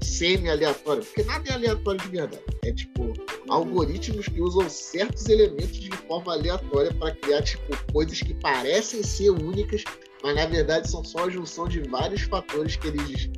semi-aleatório, 0.00 1.04
porque 1.04 1.22
nada 1.22 1.48
é 1.48 1.52
aleatório 1.52 2.00
de 2.00 2.08
verdade. 2.08 2.42
É, 2.64 2.72
tipo, 2.72 3.12
algoritmos 3.48 4.26
que 4.26 4.40
usam 4.40 4.68
certos 4.68 5.28
elementos 5.28 5.78
de 5.78 5.90
forma 6.08 6.32
aleatória 6.32 6.92
para 6.94 7.14
criar, 7.14 7.42
tipo, 7.42 7.76
coisas 7.92 8.20
que 8.20 8.34
parecem 8.34 9.02
ser 9.02 9.30
únicas, 9.30 9.84
mas 10.22 10.34
na 10.34 10.46
verdade 10.46 10.90
são 10.90 11.04
só 11.04 11.26
a 11.26 11.30
junção 11.30 11.68
de 11.68 11.80
vários 11.80 12.22
fatores 12.22 12.76
que 12.76 12.88
eles 12.88 13.30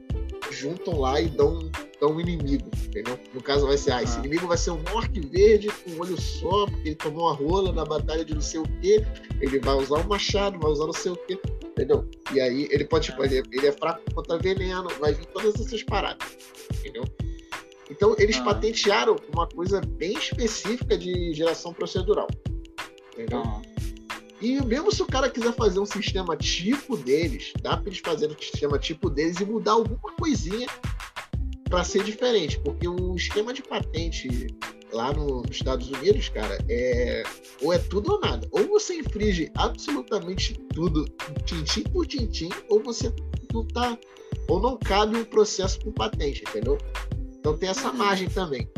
juntam 0.51 1.01
lá 1.01 1.21
e 1.21 1.29
dão, 1.29 1.59
dão 2.01 2.13
um 2.13 2.21
inimigo, 2.21 2.71
entendeu? 2.87 3.19
No 3.33 3.43
caso 3.43 3.67
vai 3.67 3.77
ser, 3.77 3.93
ah, 3.93 4.03
esse 4.03 4.19
inimigo 4.19 4.47
vai 4.47 4.57
ser 4.57 4.71
um 4.71 4.83
orc 4.93 5.21
verde 5.21 5.69
com 5.69 5.91
um 5.91 6.01
olho 6.01 6.21
só, 6.21 6.67
porque 6.67 6.89
ele 6.89 6.95
tomou 6.95 7.25
uma 7.25 7.35
rola 7.35 7.73
na 7.73 7.85
batalha 7.85 8.25
de 8.25 8.35
não 8.35 8.41
sei 8.41 8.61
o 8.61 8.69
quê, 8.81 9.05
ele 9.41 9.59
vai 9.59 9.75
usar 9.75 9.97
o 9.97 10.01
um 10.01 10.09
machado, 10.09 10.59
vai 10.59 10.71
usar 10.71 10.87
não 10.87 10.93
sei 10.93 11.13
o 11.13 11.17
quê, 11.17 11.39
entendeu? 11.85 12.09
E 12.33 12.41
aí 12.41 12.69
ele 12.71 12.85
pode, 12.85 13.07
tipo, 13.07 13.23
ele, 13.23 13.43
ele 13.53 13.67
é 13.67 13.73
fraco 13.73 14.03
contra 14.15 14.39
veneno, 14.39 14.89
vai 14.99 15.13
vir 15.13 15.27
todas 15.27 15.55
essas 15.61 15.83
paradas, 15.83 16.27
entendeu? 16.79 17.05
Então 17.91 18.17
eles 18.19 18.37
ah. 18.37 18.45
patentearam 18.45 19.17
uma 19.33 19.47
coisa 19.47 19.81
bem 19.81 20.15
específica 20.15 20.97
de 20.97 21.35
geração 21.35 21.73
procedural, 21.73 22.27
entendeu? 23.13 23.43
Ah. 23.45 23.63
E 24.41 24.61
mesmo 24.65 24.91
se 24.91 25.03
o 25.03 25.07
cara 25.07 25.31
quiser 25.31 25.53
fazer 25.55 25.79
um 25.79 25.87
sistema 25.87 26.37
tipo 26.37 26.97
deles, 26.97 27.53
dá 27.63 27.77
para 27.77 27.89
eles 27.89 28.01
fazerem 28.05 28.35
um 28.35 28.43
sistema 28.43 28.79
tipo 28.79 29.09
deles 29.09 29.39
e 29.41 29.45
mudar 29.45 29.73
alguma 29.73 30.13
coisinha 30.19 30.67
para 31.69 31.85
ser 31.85 32.05
diferente, 32.05 32.59
porque 32.61 32.87
o 32.89 33.15
esquema 33.15 33.53
de 33.53 33.63
patente 33.63 34.49
lá 34.95 35.13
no, 35.13 35.43
nos 35.43 35.57
Estados 35.57 35.91
Unidos, 35.91 36.29
cara, 36.29 36.59
é 36.69 37.23
ou 37.61 37.73
é 37.73 37.79
tudo 37.79 38.13
ou 38.13 38.21
nada. 38.21 38.47
Ou 38.51 38.67
você 38.69 38.95
infringe 38.95 39.51
absolutamente 39.57 40.55
tudo, 40.73 41.05
tintim 41.45 41.83
por 41.83 42.07
tintim, 42.07 42.49
ou 42.69 42.83
você 42.83 43.13
não 43.53 43.67
tá, 43.67 43.99
ou 44.49 44.61
não 44.61 44.77
cabe 44.77 45.17
um 45.17 45.25
processo 45.25 45.81
com 45.81 45.93
patente, 45.93 46.43
entendeu? 46.49 46.79
Então 47.39 47.57
tem 47.57 47.69
essa 47.69 47.91
uhum. 47.91 47.97
margem 47.97 48.29
também. 48.29 48.69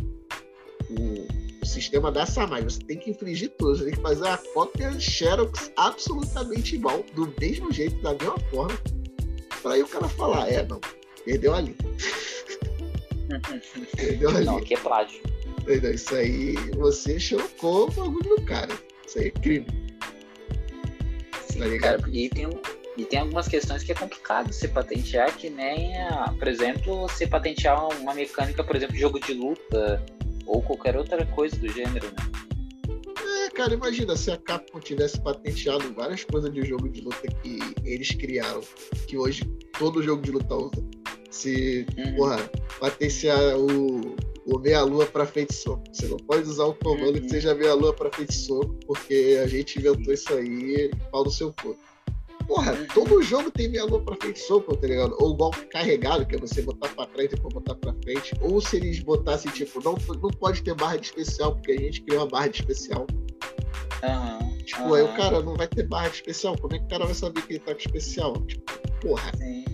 O, 0.90 1.62
o 1.62 1.66
sistema 1.66 2.10
dá 2.10 2.22
essa 2.22 2.46
margem. 2.46 2.68
Você 2.68 2.80
tem 2.80 2.98
que 2.98 3.10
infringir 3.10 3.52
tudo. 3.58 3.76
Você 3.76 3.84
tem 3.84 3.94
que 3.94 4.00
fazer 4.00 4.26
a 4.28 4.38
cópia 4.54 4.98
Xerox 4.98 5.70
absolutamente 5.76 6.74
igual, 6.74 7.04
do 7.14 7.32
mesmo 7.40 7.72
jeito, 7.72 8.00
da 8.02 8.14
mesma 8.14 8.38
forma, 8.50 8.76
para 9.62 9.74
aí 9.74 9.82
o 9.82 9.88
cara 9.88 10.08
falar, 10.08 10.48
é, 10.48 10.64
não, 10.66 10.80
perdeu 11.24 11.54
ali. 11.54 11.76
perdeu 13.96 14.30
ali. 14.30 14.46
Não, 14.46 14.60
que 14.60 14.74
é 14.74 14.78
plágio. 14.78 15.35
Isso 15.66 16.14
aí 16.14 16.54
você 16.76 17.18
chocou 17.18 17.88
o 17.88 17.90
bagulho 17.90 18.36
do 18.36 18.42
cara. 18.42 18.72
Isso 19.06 19.18
aí 19.18 19.26
é 19.26 19.30
crime. 19.30 19.66
Sim, 21.48 21.58
tá 21.58 21.78
cara, 21.80 22.02
e 22.10 22.28
tem, 22.28 22.48
e 22.96 23.04
tem 23.04 23.20
algumas 23.20 23.48
questões 23.48 23.82
que 23.82 23.92
é 23.92 23.94
complicado 23.94 24.52
se 24.52 24.68
patentear, 24.68 25.34
que 25.36 25.50
nem, 25.50 26.00
a, 26.02 26.34
por 26.38 26.48
exemplo, 26.48 27.08
se 27.08 27.26
patentear 27.26 27.88
uma 27.98 28.14
mecânica, 28.14 28.62
por 28.62 28.76
exemplo, 28.76 28.96
jogo 28.96 29.18
de 29.20 29.32
luta 29.34 30.04
ou 30.46 30.62
qualquer 30.62 30.96
outra 30.96 31.24
coisa 31.26 31.56
do 31.56 31.68
gênero, 31.68 32.06
né? 32.06 33.46
É, 33.46 33.50
cara, 33.50 33.74
imagina 33.74 34.16
se 34.16 34.30
a 34.30 34.36
Capcom 34.36 34.80
tivesse 34.80 35.20
patenteado 35.20 35.92
várias 35.94 36.24
coisas 36.24 36.52
de 36.52 36.64
jogo 36.64 36.88
de 36.88 37.00
luta 37.00 37.26
que 37.42 37.58
eles 37.84 38.10
criaram, 38.12 38.60
que 39.06 39.16
hoje 39.16 39.44
todo 39.78 40.02
jogo 40.02 40.22
de 40.22 40.30
luta 40.30 40.54
usa. 40.54 40.84
Se, 41.30 41.86
uhum. 41.98 42.16
porra, 42.16 42.50
patentear 42.80 43.58
o, 43.58 44.16
o 44.46 44.58
meia-lua 44.58 45.06
para 45.06 45.26
feitiço. 45.26 45.80
Você 45.92 46.06
não 46.06 46.16
pode 46.18 46.48
usar 46.48 46.64
o 46.64 46.74
comando 46.74 47.16
uhum. 47.16 47.22
que 47.22 47.28
seja 47.28 47.54
meia-lua 47.54 47.92
para 47.92 48.10
feitiço, 48.12 48.60
porque 48.86 49.40
a 49.42 49.46
gente 49.46 49.78
inventou 49.78 50.14
isso 50.14 50.32
aí 50.32 50.90
pau 51.10 51.24
no 51.24 51.30
seu 51.30 51.52
corpo. 51.52 51.78
Porra, 52.46 52.72
uhum. 52.74 52.86
todo 52.94 53.22
jogo 53.22 53.50
tem 53.50 53.68
meia-lua 53.68 54.00
pra 54.02 54.16
feitiço, 54.22 54.60
tá 54.60 54.86
ligado? 54.86 55.16
Ou 55.18 55.34
golpe 55.34 55.66
carregado, 55.66 56.24
que 56.24 56.36
é 56.36 56.38
você 56.38 56.62
botar 56.62 56.88
pra 56.90 57.06
trás 57.06 57.24
e 57.26 57.34
depois 57.34 57.52
botar 57.52 57.74
pra 57.74 57.92
frente. 58.04 58.34
Ou 58.40 58.60
se 58.60 58.76
eles 58.76 59.00
botassem, 59.00 59.50
tipo, 59.50 59.82
não, 59.82 59.98
não 60.22 60.30
pode 60.30 60.62
ter 60.62 60.74
barra 60.74 60.96
de 60.96 61.06
especial, 61.06 61.56
porque 61.56 61.72
a 61.72 61.78
gente 61.78 62.02
criou 62.02 62.22
uma 62.22 62.28
barra 62.28 62.46
de 62.46 62.60
especial. 62.60 63.04
Uhum. 64.04 64.58
Tipo, 64.58 64.82
uhum. 64.82 64.94
aí 64.94 65.02
o 65.02 65.16
cara 65.16 65.42
não 65.42 65.56
vai 65.56 65.66
ter 65.66 65.88
barra 65.88 66.08
de 66.08 66.16
especial. 66.16 66.56
Como 66.56 66.76
é 66.76 66.78
que 66.78 66.84
o 66.84 66.88
cara 66.88 67.04
vai 67.04 67.14
saber 67.14 67.42
que 67.42 67.54
ele 67.54 67.58
tá 67.58 67.72
com 67.74 67.80
especial? 67.80 68.34
Tipo, 68.34 68.72
porra. 69.00 69.32
Sim. 69.36 69.64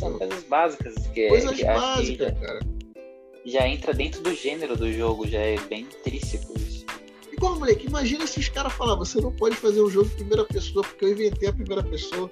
São 0.00 0.18
coisas 0.18 0.44
básicas 0.44 0.94
que 1.14 1.28
Coisas 1.28 1.56
que, 1.56 1.64
básicas, 1.64 2.38
cara 2.40 2.75
já 3.50 3.66
entra 3.68 3.94
dentro 3.94 4.20
do 4.22 4.34
gênero 4.34 4.76
do 4.76 4.92
jogo, 4.92 5.26
já 5.26 5.38
é 5.38 5.58
bem 5.58 5.82
intrínseco 5.82 6.52
isso. 6.58 6.84
Igual, 7.32 7.58
moleque, 7.58 7.86
imagina 7.86 8.26
se 8.26 8.40
os 8.40 8.48
caras 8.48 8.72
falavam, 8.72 9.04
você 9.04 9.20
não 9.20 9.30
pode 9.30 9.56
fazer 9.56 9.82
um 9.82 9.90
jogo 9.90 10.10
em 10.12 10.16
primeira 10.16 10.44
pessoa, 10.44 10.82
porque 10.82 11.04
eu 11.04 11.12
inventei 11.12 11.48
a 11.48 11.52
primeira 11.52 11.82
pessoa. 11.82 12.30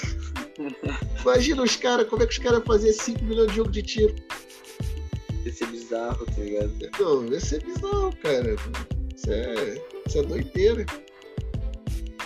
imagina 1.22 1.62
os 1.62 1.76
caras, 1.76 2.06
como 2.08 2.22
é 2.22 2.26
que 2.26 2.32
os 2.32 2.38
caras 2.38 2.62
faziam 2.64 2.92
5 2.92 3.24
milhões 3.24 3.48
de 3.48 3.56
jogo 3.56 3.70
de 3.70 3.82
tiro. 3.82 4.14
Ia 5.44 5.52
ser 5.52 5.66
bizarro, 5.66 6.26
tá 6.26 6.42
ligado? 6.42 6.72
Não, 7.00 7.26
ia 7.26 7.40
ser 7.40 7.64
bizarro, 7.64 8.14
cara. 8.22 8.56
Isso 9.16 9.30
é, 9.32 9.82
isso 10.06 10.18
é 10.18 10.22
doideira. 10.22 10.86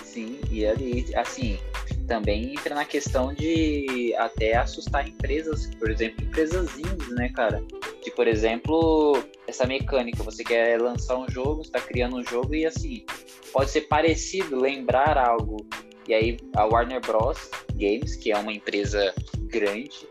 Sim, 0.05 0.41
e 0.51 0.67
ali, 0.67 1.07
assim, 1.15 1.59
também 2.07 2.53
entra 2.53 2.75
na 2.75 2.85
questão 2.85 3.33
de 3.33 4.15
até 4.19 4.57
assustar 4.57 5.09
empresas, 5.09 5.67
por 5.79 5.91
exemplo, 5.91 6.25
empresas 6.25 6.77
indies, 6.79 7.09
né, 7.11 7.31
cara? 7.31 7.65
De, 8.03 8.11
por 8.11 8.27
exemplo, 8.27 9.23
essa 9.47 9.67
mecânica, 9.67 10.23
você 10.23 10.43
quer 10.43 10.81
lançar 10.81 11.17
um 11.17 11.29
jogo, 11.29 11.63
está 11.63 11.81
criando 11.81 12.17
um 12.17 12.25
jogo 12.25 12.55
e 12.55 12.67
assim, 12.67 13.05
pode 13.53 13.71
ser 13.71 13.83
parecido, 13.83 14.57
lembrar 14.57 15.17
algo. 15.17 15.67
E 16.09 16.15
aí 16.15 16.37
a 16.57 16.65
Warner 16.65 17.01
Bros. 17.01 17.51
Games, 17.75 18.17
que 18.17 18.33
é 18.33 18.37
uma 18.37 18.53
empresa 18.53 19.15
grande, 19.49 20.07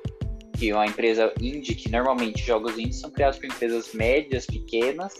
que 0.57 0.69
é 0.69 0.73
uma 0.73 0.85
empresa 0.85 1.33
indie, 1.39 1.75
que 1.75 1.89
normalmente 1.89 2.41
jogos 2.43 2.77
indies 2.77 2.99
são 2.99 3.11
criados 3.11 3.37
por 3.39 3.45
empresas 3.47 3.93
médias, 3.93 4.45
pequenas, 4.45 5.13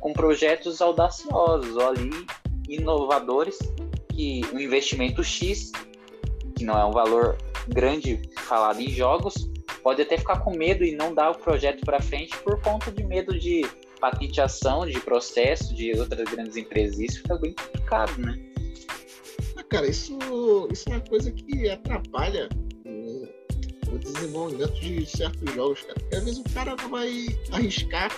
com 0.00 0.12
projetos 0.12 0.80
audaciosos, 0.80 1.78
ali 1.78 2.10
inovadores, 2.68 3.58
que 4.12 4.42
um 4.52 4.58
investimento 4.58 5.22
X 5.22 5.72
que 6.56 6.64
não 6.64 6.78
é 6.78 6.84
um 6.84 6.90
valor 6.90 7.36
grande 7.68 8.20
falado 8.38 8.80
em 8.80 8.88
jogos, 8.88 9.50
pode 9.86 10.02
até 10.02 10.18
ficar 10.18 10.40
com 10.40 10.50
medo 10.50 10.84
e 10.84 10.96
não 10.96 11.14
dar 11.14 11.30
o 11.30 11.38
projeto 11.38 11.84
para 11.84 12.02
frente 12.02 12.36
por 12.38 12.60
conta 12.60 12.90
de 12.90 13.04
medo 13.04 13.38
de 13.38 13.64
patenteação, 14.00 14.84
de 14.84 14.98
processo 14.98 15.72
de 15.72 15.92
outras 15.92 16.28
grandes 16.28 16.56
empresas. 16.56 16.98
Isso 16.98 17.18
fica 17.18 17.38
bem 17.38 17.54
complicado, 17.54 18.18
né? 18.18 18.36
Ah, 19.56 19.62
cara, 19.62 19.86
isso, 19.86 20.18
isso 20.72 20.88
é 20.88 20.94
uma 20.94 21.00
coisa 21.02 21.30
que 21.30 21.70
atrapalha 21.70 22.48
o, 22.84 23.28
o 23.94 23.98
desenvolvimento 24.00 24.74
de 24.80 25.06
certos 25.06 25.54
jogos, 25.54 25.82
cara. 25.82 26.00
Porque 26.00 26.16
às 26.16 26.24
vezes 26.24 26.40
o 26.40 26.52
cara 26.52 26.74
não 26.82 26.90
vai 26.90 27.26
arriscar 27.52 28.10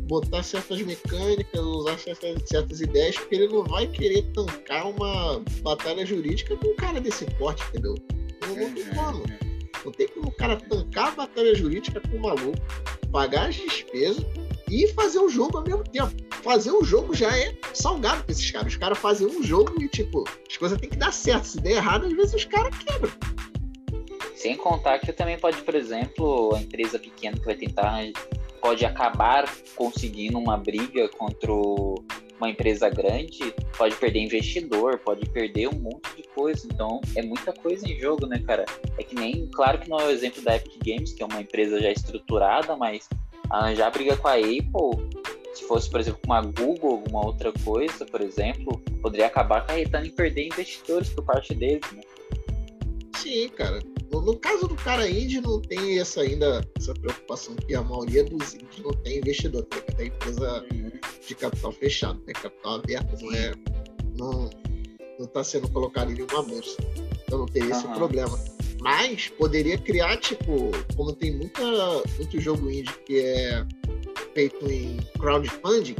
botar 0.00 0.42
certas 0.42 0.82
mecânicas, 0.82 1.60
usar 1.62 1.98
certas, 1.98 2.42
certas 2.44 2.82
ideias, 2.82 3.16
porque 3.16 3.36
ele 3.36 3.48
não 3.48 3.64
vai 3.64 3.86
querer 3.86 4.30
tancar 4.34 4.90
uma 4.90 5.42
batalha 5.62 6.04
jurídica 6.04 6.54
com 6.58 6.68
um 6.68 6.76
cara 6.76 7.00
desse 7.00 7.24
porte, 7.38 7.64
entendeu? 7.70 7.94
Não, 8.42 8.54
não 8.54 8.94
como. 8.94 9.49
Não 9.84 9.92
tem 9.92 10.08
como 10.08 10.28
o 10.28 10.32
cara 10.32 10.56
tancar 10.56 11.08
a 11.08 11.10
batalha 11.12 11.54
jurídica 11.54 12.00
com 12.00 12.16
o 12.16 12.20
maluco, 12.20 12.58
pagar 13.10 13.48
as 13.48 13.54
despesas 13.54 14.24
e 14.70 14.88
fazer 14.88 15.18
o 15.18 15.28
jogo 15.28 15.58
ao 15.58 15.64
mesmo 15.64 15.84
tempo. 15.84 16.12
Fazer 16.42 16.70
o 16.70 16.82
jogo 16.84 17.14
já 17.14 17.36
é 17.36 17.54
salgado 17.74 18.24
pra 18.24 18.32
esses 18.32 18.50
caras. 18.50 18.72
Os 18.72 18.78
caras 18.78 18.98
fazem 18.98 19.26
um 19.26 19.42
jogo 19.42 19.74
e, 19.80 19.88
tipo, 19.88 20.24
as 20.48 20.56
coisas 20.56 20.78
têm 20.78 20.88
que 20.88 20.96
dar 20.96 21.12
certo. 21.12 21.44
Se 21.44 21.60
der 21.60 21.72
errado, 21.72 22.06
às 22.06 22.12
vezes 22.12 22.34
os 22.34 22.44
caras 22.44 22.76
quebram. 22.78 23.12
Sem 24.34 24.56
contar 24.56 24.98
que 25.00 25.12
também 25.12 25.38
pode, 25.38 25.60
por 25.62 25.74
exemplo, 25.74 26.54
a 26.54 26.60
empresa 26.60 26.98
pequena 26.98 27.36
que 27.36 27.44
vai 27.44 27.54
tentar 27.54 28.00
pode 28.60 28.84
acabar 28.84 29.50
conseguindo 29.74 30.38
uma 30.38 30.56
briga 30.56 31.08
contra 31.10 31.52
uma 32.40 32.50
empresa 32.50 32.88
grande, 32.88 33.54
pode 33.76 33.94
perder 33.96 34.20
investidor, 34.20 34.98
pode 34.98 35.28
perder 35.28 35.68
um 35.68 35.78
monte 35.78 36.16
de 36.16 36.22
coisa. 36.28 36.66
Então, 36.66 37.00
é 37.14 37.22
muita 37.22 37.52
coisa 37.52 37.86
em 37.86 37.98
jogo, 37.98 38.26
né, 38.26 38.38
cara? 38.38 38.64
É 38.98 39.02
que 39.02 39.14
nem, 39.14 39.46
claro 39.48 39.78
que 39.78 39.88
não 39.88 39.98
é 40.00 40.06
o 40.06 40.10
exemplo 40.10 40.42
da 40.42 40.56
Epic 40.56 40.76
Games, 40.84 41.12
que 41.12 41.22
é 41.22 41.26
uma 41.26 41.40
empresa 41.40 41.80
já 41.80 41.90
estruturada, 41.90 42.76
mas 42.76 43.08
arranjar 43.50 43.90
briga 43.90 44.16
com 44.16 44.28
a 44.28 44.34
Apple, 44.34 45.10
se 45.54 45.64
fosse, 45.64 45.90
por 45.90 46.00
exemplo, 46.00 46.20
com 46.24 46.32
uma 46.32 46.42
Google, 46.42 46.90
alguma 46.92 47.26
outra 47.26 47.52
coisa, 47.64 48.06
por 48.06 48.20
exemplo, 48.20 48.80
poderia 49.02 49.26
acabar 49.26 49.58
acarretando 49.58 50.06
em 50.06 50.10
perder 50.10 50.46
investidores 50.46 51.10
por 51.10 51.24
parte 51.24 51.54
deles, 51.54 51.82
né? 51.92 52.02
Sim, 53.20 53.48
cara. 53.50 53.80
No, 54.10 54.22
no, 54.22 54.36
caso 54.36 54.66
do 54.66 54.74
cara 54.74 55.08
indie, 55.08 55.40
não 55.40 55.60
tem 55.60 55.98
essa 55.98 56.22
ainda 56.22 56.66
essa 56.76 56.94
preocupação 56.94 57.54
que 57.54 57.74
a 57.74 57.82
maioria 57.82 58.24
dos 58.24 58.54
indies 58.54 58.78
não 58.82 58.92
tem 58.92 59.18
investidor, 59.18 59.62
tem 59.64 59.78
até 59.80 60.06
empresa 60.06 60.64
uhum. 60.72 60.90
de 61.26 61.34
capital 61.34 61.70
fechado, 61.70 62.18
tem 62.20 62.34
né? 62.34 62.40
capital 62.40 62.74
aberto, 62.76 63.22
não 63.22 63.32
é. 63.34 63.52
Não, 64.16 64.50
não 65.18 65.26
tá 65.26 65.44
sendo 65.44 65.68
colocado 65.68 66.10
em 66.10 66.14
nenhuma 66.14 66.42
bolsa. 66.42 66.76
Então 67.24 67.40
não 67.40 67.46
teria 67.46 67.74
uhum. 67.74 67.78
esse 67.78 67.88
problema. 67.88 68.38
Mas 68.80 69.28
poderia 69.28 69.76
criar, 69.76 70.16
tipo, 70.16 70.70
como 70.96 71.12
tem 71.12 71.36
muita, 71.36 71.62
muito 72.16 72.40
jogo 72.40 72.70
indie 72.70 72.92
que 73.04 73.20
é 73.20 73.66
feito 74.32 74.66
em 74.70 74.96
crowdfunding, 75.18 75.96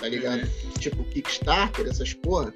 tá 0.00 0.08
ligado? 0.08 0.42
Uhum. 0.42 0.70
Tipo 0.80 1.04
Kickstarter, 1.04 1.86
essas 1.86 2.12
porra. 2.12 2.52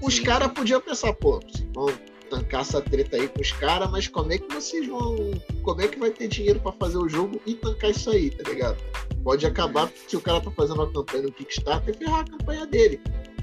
Os 0.00 0.20
caras 0.20 0.52
podiam 0.52 0.80
pensar, 0.80 1.12
pô, 1.14 1.40
vão 1.74 1.92
tancar 2.32 2.62
essa 2.62 2.80
treta 2.80 3.16
aí 3.16 3.28
com 3.28 3.42
os 3.42 3.52
caras, 3.52 3.90
mas 3.90 4.08
como 4.08 4.32
é 4.32 4.38
que 4.38 4.52
vocês 4.52 4.86
vão. 4.88 5.16
Como 5.62 5.82
é 5.82 5.88
que 5.88 5.98
vai 5.98 6.10
ter 6.10 6.28
dinheiro 6.28 6.58
para 6.60 6.72
fazer 6.72 6.96
o 6.96 7.08
jogo 7.08 7.38
e 7.46 7.54
tancar 7.54 7.90
isso 7.90 8.10
aí, 8.10 8.30
tá 8.30 8.48
ligado? 8.48 8.82
Pode 9.22 9.46
acabar 9.46 9.92
se 10.08 10.16
o 10.16 10.20
cara 10.20 10.40
tá 10.40 10.50
fazendo 10.50 10.76
uma 10.76 10.90
campanha 10.90 11.24
no 11.24 11.32
Kickstarter 11.32 11.94
e 11.94 11.98
ferrar 11.98 12.20
a 12.20 12.24
campanha 12.24 12.66
dele. 12.66 13.00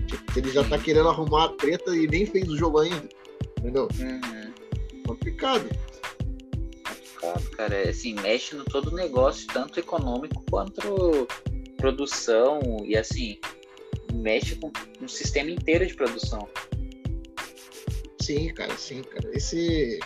Tipo, 0.07 0.39
ele 0.39 0.51
já 0.51 0.63
tá 0.63 0.79
querendo 0.79 1.07
arrumar 1.07 1.45
a 1.45 1.49
treta 1.49 1.95
e 1.95 2.07
nem 2.07 2.25
fez 2.25 2.49
o 2.49 2.57
jogo 2.57 2.79
ainda. 2.79 3.07
Entendeu? 3.59 3.87
Uhum. 3.99 4.53
Complicado. 5.05 5.69
Complicado, 6.83 7.49
cara. 7.51 7.75
É, 7.75 7.89
assim, 7.89 8.15
mexe 8.15 8.55
no 8.55 8.65
todo 8.65 8.89
o 8.89 8.95
negócio, 8.95 9.45
tanto 9.53 9.79
econômico 9.79 10.43
quanto 10.49 11.27
produção 11.77 12.59
e 12.83 12.97
assim, 12.97 13.39
mexe 14.13 14.55
com 14.55 14.71
um 14.99 15.07
sistema 15.07 15.51
inteiro 15.51 15.85
de 15.85 15.93
produção. 15.93 16.49
Sim, 18.29 18.53
cara, 18.53 18.77
sim, 18.77 19.01
cara. 19.01 19.27
Esse. 19.35 19.99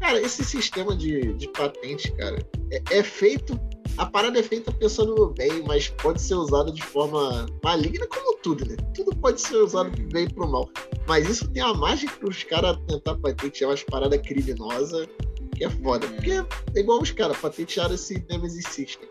Cara, 0.00 0.18
esse 0.22 0.42
sistema 0.42 0.96
de, 0.96 1.34
de 1.34 1.48
patente, 1.48 2.10
cara, 2.12 2.38
é, 2.72 2.98
é 2.98 3.02
feito 3.02 3.60
a 3.98 4.06
parada 4.06 4.38
é 4.38 4.42
feita 4.42 4.72
pensando 4.72 5.28
bem, 5.36 5.62
mas 5.66 5.88
pode 5.88 6.22
ser 6.22 6.36
usada 6.36 6.72
de 6.72 6.82
forma 6.82 7.44
maligna, 7.62 8.06
como 8.06 8.38
tudo, 8.38 8.64
né? 8.64 8.74
Tudo 8.94 9.14
pode 9.16 9.38
ser 9.38 9.56
usado 9.56 9.90
pro 9.90 10.08
bem 10.08 10.24
e 10.24 10.32
pro 10.32 10.48
mal. 10.48 10.70
Mas 11.06 11.28
isso 11.28 11.46
tem 11.50 11.62
a 11.62 11.74
margem 11.74 12.08
os 12.22 12.42
caras 12.44 12.78
tentar 12.88 13.16
patentear 13.16 13.68
umas 13.68 13.82
paradas 13.82 14.18
criminosas, 14.22 15.06
que 15.54 15.64
é 15.64 15.68
foda. 15.68 16.06
Porque 16.06 16.30
é 16.74 16.80
igual 16.80 17.02
os 17.02 17.10
caras 17.10 17.36
patentearam 17.36 17.94
esse 17.96 18.24
Nemesis 18.30 18.64
System. 18.68 19.06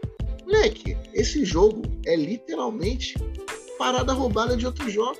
Moleque, 0.48 0.98
esse 1.14 1.46
jogo 1.46 1.84
é 2.08 2.16
literalmente 2.16 3.14
parada 3.78 4.14
roubada 4.14 4.58
de 4.58 4.66
outro 4.66 4.90
jogo. 4.90 5.20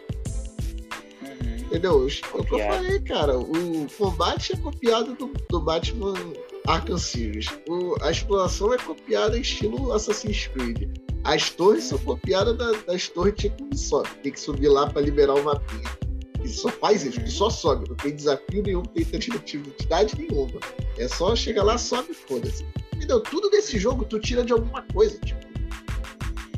Uhum. 1.70 1.78
Entendeu? 1.78 2.08
É 2.08 2.38
o 2.38 2.44
que 2.44 2.54
eu 2.54 2.60
falei, 2.60 3.00
cara. 3.02 3.38
O 3.38 3.88
combate 3.98 4.54
é 4.54 4.58
copiado 4.58 5.16
do, 5.16 5.32
do 5.50 5.62
Batman 5.62 6.14
Arkham 6.68 6.98
Series. 6.98 7.48
O, 7.68 7.96
a 8.02 8.12
exploração 8.12 8.74
é 8.74 8.78
copiada 8.78 9.38
em 9.38 9.42
estilo 9.42 9.94
Assassin's 9.94 10.48
Creed. 10.48 10.90
As 11.24 11.50
torres 11.50 11.86
são 11.86 11.98
copiadas 12.00 12.58
da, 12.58 12.72
das 12.88 13.08
torres 13.08 13.36
tipo 13.36 13.64
Ubisoft. 13.64 14.16
Tem 14.22 14.32
que 14.32 14.40
subir 14.40 14.68
lá 14.68 14.88
para 14.88 15.02
liberar 15.02 15.36
o 15.36 15.44
mapinha. 15.44 15.90
E 16.44 16.48
só 16.48 16.70
faz 16.70 17.04
isso, 17.04 17.20
e 17.20 17.30
só 17.30 17.50
sobe. 17.50 17.90
Não 17.90 17.96
tem 17.98 18.16
desafio 18.16 18.64
nenhum, 18.64 18.80
não 18.80 18.94
tem 18.94 19.04
tentatividade 19.04 20.18
nenhuma. 20.18 20.60
É 20.98 21.08
só 21.08 21.36
chegar 21.36 21.64
lá, 21.64 21.78
sobe 21.78 22.12
e 22.12 22.14
foda-se. 22.14 22.66
Entendeu? 22.96 23.20
Tudo 23.20 23.50
desse 23.50 23.78
jogo 23.78 24.06
tu 24.06 24.20
tira 24.20 24.44
de 24.44 24.54
alguma 24.54 24.82
coisa. 24.94 25.20
Tipo, 25.20 25.40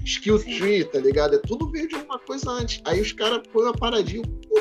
skill 0.06 0.40
tree, 0.40 0.84
tá 0.86 1.00
ligado? 1.00 1.36
É 1.36 1.40
tudo 1.40 1.70
veio 1.72 1.88
de 1.88 1.96
alguma 1.96 2.20
coisa 2.20 2.52
antes. 2.52 2.80
Aí 2.86 3.02
os 3.02 3.12
caras 3.12 3.42
põem 3.52 3.64
uma 3.66 3.74
paradinha 3.74 4.24
pouquinho 4.24 4.61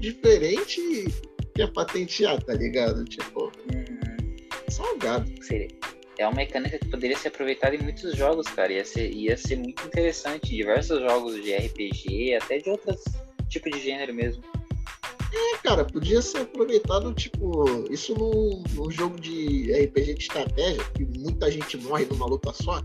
diferente 0.00 0.80
e 0.80 1.06
quer 1.54 1.72
patentear, 1.72 2.42
tá 2.42 2.54
ligado? 2.54 3.04
Tipo, 3.04 3.52
uhum. 3.72 4.70
salgado. 4.70 5.30
Seria. 5.42 5.68
É 6.18 6.26
uma 6.26 6.36
mecânica 6.36 6.78
que 6.78 6.88
poderia 6.88 7.16
ser 7.16 7.28
aproveitada 7.28 7.74
em 7.74 7.82
muitos 7.82 8.14
jogos, 8.14 8.46
cara. 8.48 8.72
Ia 8.72 8.84
ser, 8.84 9.10
ia 9.10 9.36
ser 9.36 9.56
muito 9.56 9.86
interessante. 9.86 10.52
Em 10.52 10.56
diversos 10.58 11.00
jogos 11.00 11.42
de 11.42 11.54
RPG, 11.54 12.34
até 12.34 12.58
de 12.58 12.68
outros 12.68 13.02
tipos 13.48 13.72
de 13.72 13.80
gênero 13.80 14.12
mesmo. 14.12 14.42
É, 15.32 15.56
cara, 15.62 15.84
podia 15.84 16.20
ser 16.20 16.42
aproveitado, 16.42 17.14
tipo, 17.14 17.86
isso 17.90 18.14
num, 18.14 18.62
num 18.74 18.90
jogo 18.90 19.18
de 19.18 19.72
RPG 19.72 20.14
de 20.14 20.22
estratégia, 20.22 20.84
que 20.94 21.04
muita 21.04 21.50
gente 21.50 21.76
morre 21.78 22.04
numa 22.04 22.26
luta 22.26 22.52
só. 22.52 22.82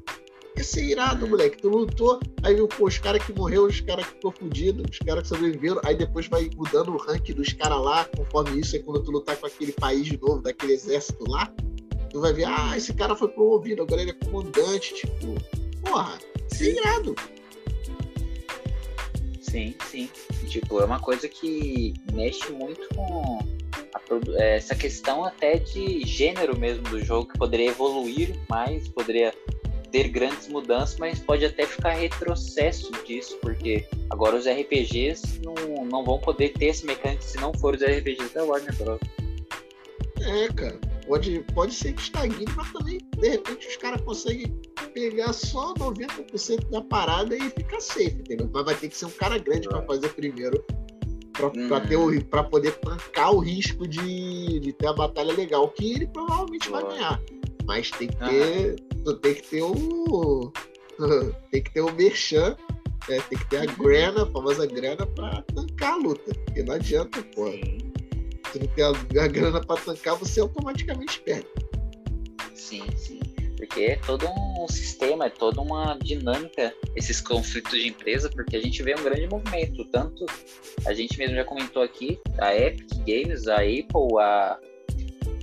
Ia 0.58 0.64
ser 0.64 0.84
irado, 0.84 1.28
moleque. 1.28 1.58
Tu 1.58 1.70
lutou, 1.70 2.20
aí 2.44 2.56
viu, 2.56 2.68
pô, 2.68 2.86
os 2.86 2.98
caras 2.98 3.24
que 3.26 3.34
morreram, 3.34 3.66
os 3.66 3.82
caras 3.82 4.06
que 4.06 4.14
ficou 4.14 4.32
fudidos, 4.32 4.86
os 4.90 5.00
caras 5.00 5.24
que 5.24 5.30
sobreviveram, 5.30 5.82
aí 5.84 5.96
depois 5.96 6.28
vai 6.28 6.50
mudando 6.56 6.94
o 6.94 6.98
rank 6.98 7.30
dos 7.34 7.52
caras 7.54 7.80
lá, 7.82 8.06
conforme 8.06 8.60
isso, 8.60 8.76
é 8.76 8.80
quando 8.80 9.04
tu 9.04 9.12
lutar 9.12 9.36
com 9.38 9.48
aquele 9.48 9.74
país 9.74 10.06
de 10.06 10.20
novo, 10.20 10.42
daquele 10.42 10.74
exército 10.74 11.30
lá, 11.30 11.52
tu 12.10 12.22
vai 12.22 12.32
ver, 12.32 12.46
ah, 12.46 12.78
esse 12.78 12.94
cara 12.94 13.16
foi 13.16 13.28
promovido, 13.28 13.82
agora 13.82 14.02
ele 14.02 14.12
é 14.12 14.26
comandante, 14.26 14.94
tipo, 14.94 15.36
porra, 15.82 16.18
isso 16.50 16.64
é 16.64 16.68
irado. 16.68 17.16
Sim, 19.42 19.76
sim. 19.90 20.10
Tipo, 20.50 20.82
é 20.82 20.86
uma 20.86 21.00
coisa 21.00 21.28
que 21.30 21.94
mexe 22.14 22.52
muito 22.52 22.88
com 22.96 23.40
a, 23.94 24.42
é, 24.42 24.58
essa 24.58 24.76
questão 24.76 25.24
até 25.24 25.58
de 25.58 26.06
gênero 26.06 26.58
mesmo 26.58 26.84
do 26.84 27.04
jogo, 27.04 27.28
que 27.30 27.38
poderia 27.38 27.70
evoluir 27.70 28.36
mais, 28.50 28.88
poderia 28.90 29.34
ter 29.88 30.10
grandes 30.10 30.48
mudanças, 30.48 30.98
mas 30.98 31.20
pode 31.20 31.46
até 31.46 31.66
ficar 31.66 31.92
retrocesso 31.92 32.92
disso, 33.06 33.38
porque 33.42 33.86
agora 34.10 34.36
os 34.36 34.46
RPGs 34.46 35.42
não, 35.44 35.86
não 35.86 36.04
vão 36.04 36.20
poder 36.20 36.50
ter 36.54 36.68
esse 36.68 36.86
mecânico 36.86 37.24
se 37.24 37.38
não 37.38 37.54
for 37.54 37.76
os 37.76 37.82
RPGs 37.82 38.34
da 38.34 38.44
Warner 38.44 38.76
Bros. 38.76 39.00
É, 40.22 40.48
cara, 40.54 40.80
pode, 41.08 41.46
pode 41.54 41.74
ser 41.74 41.94
que 41.94 42.02
estagne, 42.02 42.46
mas 42.56 42.72
também, 42.72 42.98
de 43.18 43.30
repente, 43.30 43.68
os 43.68 43.78
caras 43.78 44.02
conseguem 44.02 44.60
pegar 44.94 45.34
só 45.34 45.74
90% 45.74 46.70
da 46.70 46.82
parada 46.82 47.36
e 47.36 47.50
ficar 47.50 47.80
safe, 47.80 48.16
entendeu? 48.20 48.50
Mas 48.52 48.66
vai 48.66 48.76
ter 48.76 48.90
que 48.90 48.98
ser 48.98 49.06
um 49.06 49.12
cara 49.12 49.38
grande 49.38 49.68
para 49.68 49.82
fazer 49.84 50.10
primeiro. 50.10 50.64
Pra, 51.34 51.48
hum. 51.48 51.88
ter 51.88 51.98
o, 51.98 52.26
pra 52.26 52.44
poder 52.44 52.72
tancar 52.78 53.36
o 53.36 53.40
risco 53.40 53.86
de, 53.86 54.58
de 54.62 54.72
ter 54.72 54.88
a 54.88 54.94
batalha 54.94 55.34
legal, 55.34 55.68
que 55.68 55.96
ele 55.96 56.08
provavelmente 56.08 56.70
vai 56.70 56.82
ganhar. 56.82 57.22
Mas 57.66 57.92
tem 57.92 58.08
que 58.08 58.16
ter. 58.16 58.76
Tem 59.14 59.36
que 59.36 59.44
ter 59.44 59.62
o. 59.62 60.52
tem 61.52 61.64
que 61.64 61.72
ter 61.72 61.82
o 61.82 61.92
merchan. 61.94 62.58
Né? 63.08 63.20
Tem 63.30 63.38
que 63.38 63.50
ter 63.50 63.58
a 63.58 63.66
grana, 63.66 64.24
a 64.24 64.32
famosa 64.32 64.66
grana 64.66 65.06
pra 65.06 65.44
tancar 65.54 65.94
a 65.94 65.98
luta. 65.98 66.34
Porque 66.46 66.64
não 66.64 66.74
adianta, 66.74 67.22
pô. 67.36 67.52
Se 68.52 68.60
não 68.60 68.68
tem 68.68 68.84
a, 68.84 69.24
a 69.24 69.28
grana 69.28 69.62
pra 69.62 69.76
tancar, 69.76 70.16
você 70.16 70.40
automaticamente 70.40 71.20
perde. 71.22 71.48
Sim, 72.54 72.84
sim. 72.96 73.20
Porque 73.58 73.82
é 73.82 73.96
todo 73.98 74.26
um 74.28 74.68
sistema, 74.68 75.26
é 75.26 75.30
toda 75.30 75.62
uma 75.62 75.98
dinâmica 76.02 76.74
esses 76.96 77.22
conflitos 77.22 77.72
de 77.72 77.88
empresa, 77.88 78.30
porque 78.30 78.56
a 78.56 78.62
gente 78.62 78.82
vê 78.84 78.96
um 78.96 79.04
grande 79.04 79.28
movimento. 79.28 79.86
Tanto 79.86 80.26
a 80.86 80.94
gente 80.94 81.18
mesmo 81.18 81.36
já 81.36 81.44
comentou 81.44 81.82
aqui, 81.82 82.20
a 82.38 82.56
Epic 82.56 82.90
Games, 83.06 83.48
a 83.48 83.58
Apple, 83.58 84.20
a 84.20 84.60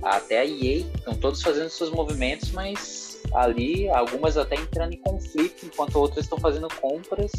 até 0.03 0.39
a 0.39 0.45
EA, 0.45 0.85
estão 0.97 1.15
todos 1.15 1.41
fazendo 1.41 1.69
seus 1.69 1.89
movimentos, 1.89 2.51
mas 2.51 3.12
ali 3.33 3.89
algumas 3.89 4.37
até 4.37 4.55
entrando 4.55 4.93
em 4.93 4.97
conflito, 4.97 5.65
enquanto 5.65 5.95
outras 5.95 6.25
estão 6.25 6.37
fazendo 6.37 6.67
compras 6.79 7.31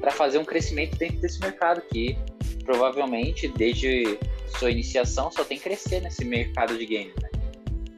para 0.00 0.10
fazer 0.10 0.38
um 0.38 0.44
crescimento 0.44 0.96
dentro 0.96 1.20
desse 1.20 1.40
mercado 1.40 1.82
que 1.90 2.16
provavelmente 2.64 3.48
desde 3.48 4.18
sua 4.58 4.70
iniciação 4.70 5.30
só 5.30 5.44
tem 5.44 5.58
crescer 5.58 6.00
nesse 6.00 6.24
mercado 6.24 6.76
de 6.76 6.86
games, 6.86 7.14
né? 7.22 7.28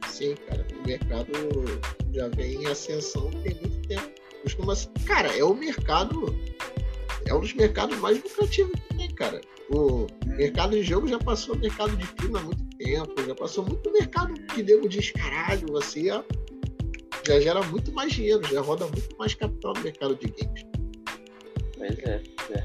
Sim, 0.07 0.35
cara, 0.47 0.65
o 0.73 0.87
mercado 0.87 1.31
já 2.13 2.27
vem 2.29 2.63
em 2.63 2.65
ascensão 2.67 3.29
tem 3.43 3.55
muito 3.55 3.87
tempo. 3.87 4.11
Ser... 4.75 4.89
Cara, 5.05 5.27
é 5.37 5.43
o 5.43 5.53
mercado. 5.53 6.35
É 7.25 7.33
um 7.33 7.41
dos 7.41 7.53
mercados 7.53 7.97
mais 7.99 8.21
lucrativos 8.23 8.71
que 8.71 8.95
tem, 8.95 9.09
cara. 9.13 9.41
O 9.69 10.07
mercado 10.25 10.71
de 10.71 10.83
jogo 10.83 11.07
já 11.07 11.19
passou 11.19 11.55
o 11.55 11.59
mercado 11.59 11.95
de 11.97 12.07
filme 12.19 12.39
há 12.39 12.41
muito 12.41 12.63
tempo, 12.77 13.13
já 13.25 13.35
passou 13.35 13.65
muito 13.65 13.91
mercado 13.91 14.33
que 14.45 14.63
nego 14.63 14.87
diz 14.87 15.11
caralho, 15.11 15.77
assim, 15.77 16.09
já 17.27 17.39
gera 17.41 17.61
muito 17.63 17.91
mais 17.91 18.13
dinheiro, 18.13 18.41
já 18.47 18.61
roda 18.61 18.85
muito 18.87 19.15
mais 19.17 19.33
capital 19.33 19.73
no 19.73 19.81
mercado 19.81 20.15
de 20.15 20.27
games. 20.27 20.63
Pois 21.77 21.99
é, 21.99 22.23
é. 22.51 22.63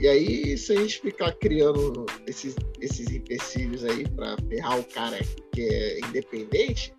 E 0.00 0.08
aí, 0.08 0.58
se 0.58 0.72
a 0.72 0.80
gente 0.80 1.00
ficar 1.00 1.32
criando 1.32 2.06
esses, 2.26 2.56
esses 2.80 3.08
empecilhos 3.08 3.84
aí 3.84 4.08
para 4.08 4.36
ferrar 4.48 4.78
o 4.78 4.84
cara 4.84 5.18
que 5.52 5.62
é 5.62 6.00
independente, 6.00 6.94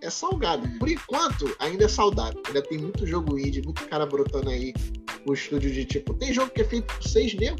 é 0.00 0.10
salgado. 0.10 0.68
Por 0.78 0.88
enquanto, 0.88 1.54
ainda 1.58 1.84
é 1.84 1.88
saudável. 1.88 2.42
Ainda 2.46 2.62
tem 2.62 2.78
muito 2.78 3.06
jogo 3.06 3.38
indie, 3.38 3.62
muito 3.62 3.86
cara 3.86 4.06
brotando 4.06 4.50
aí 4.50 4.72
o 5.28 5.32
estúdio 5.32 5.70
de 5.70 5.84
tipo. 5.84 6.14
Tem 6.14 6.32
jogo 6.32 6.50
que 6.50 6.62
é 6.62 6.64
feito 6.64 6.92
por 6.92 7.02
seis 7.02 7.34
mesmo. 7.34 7.58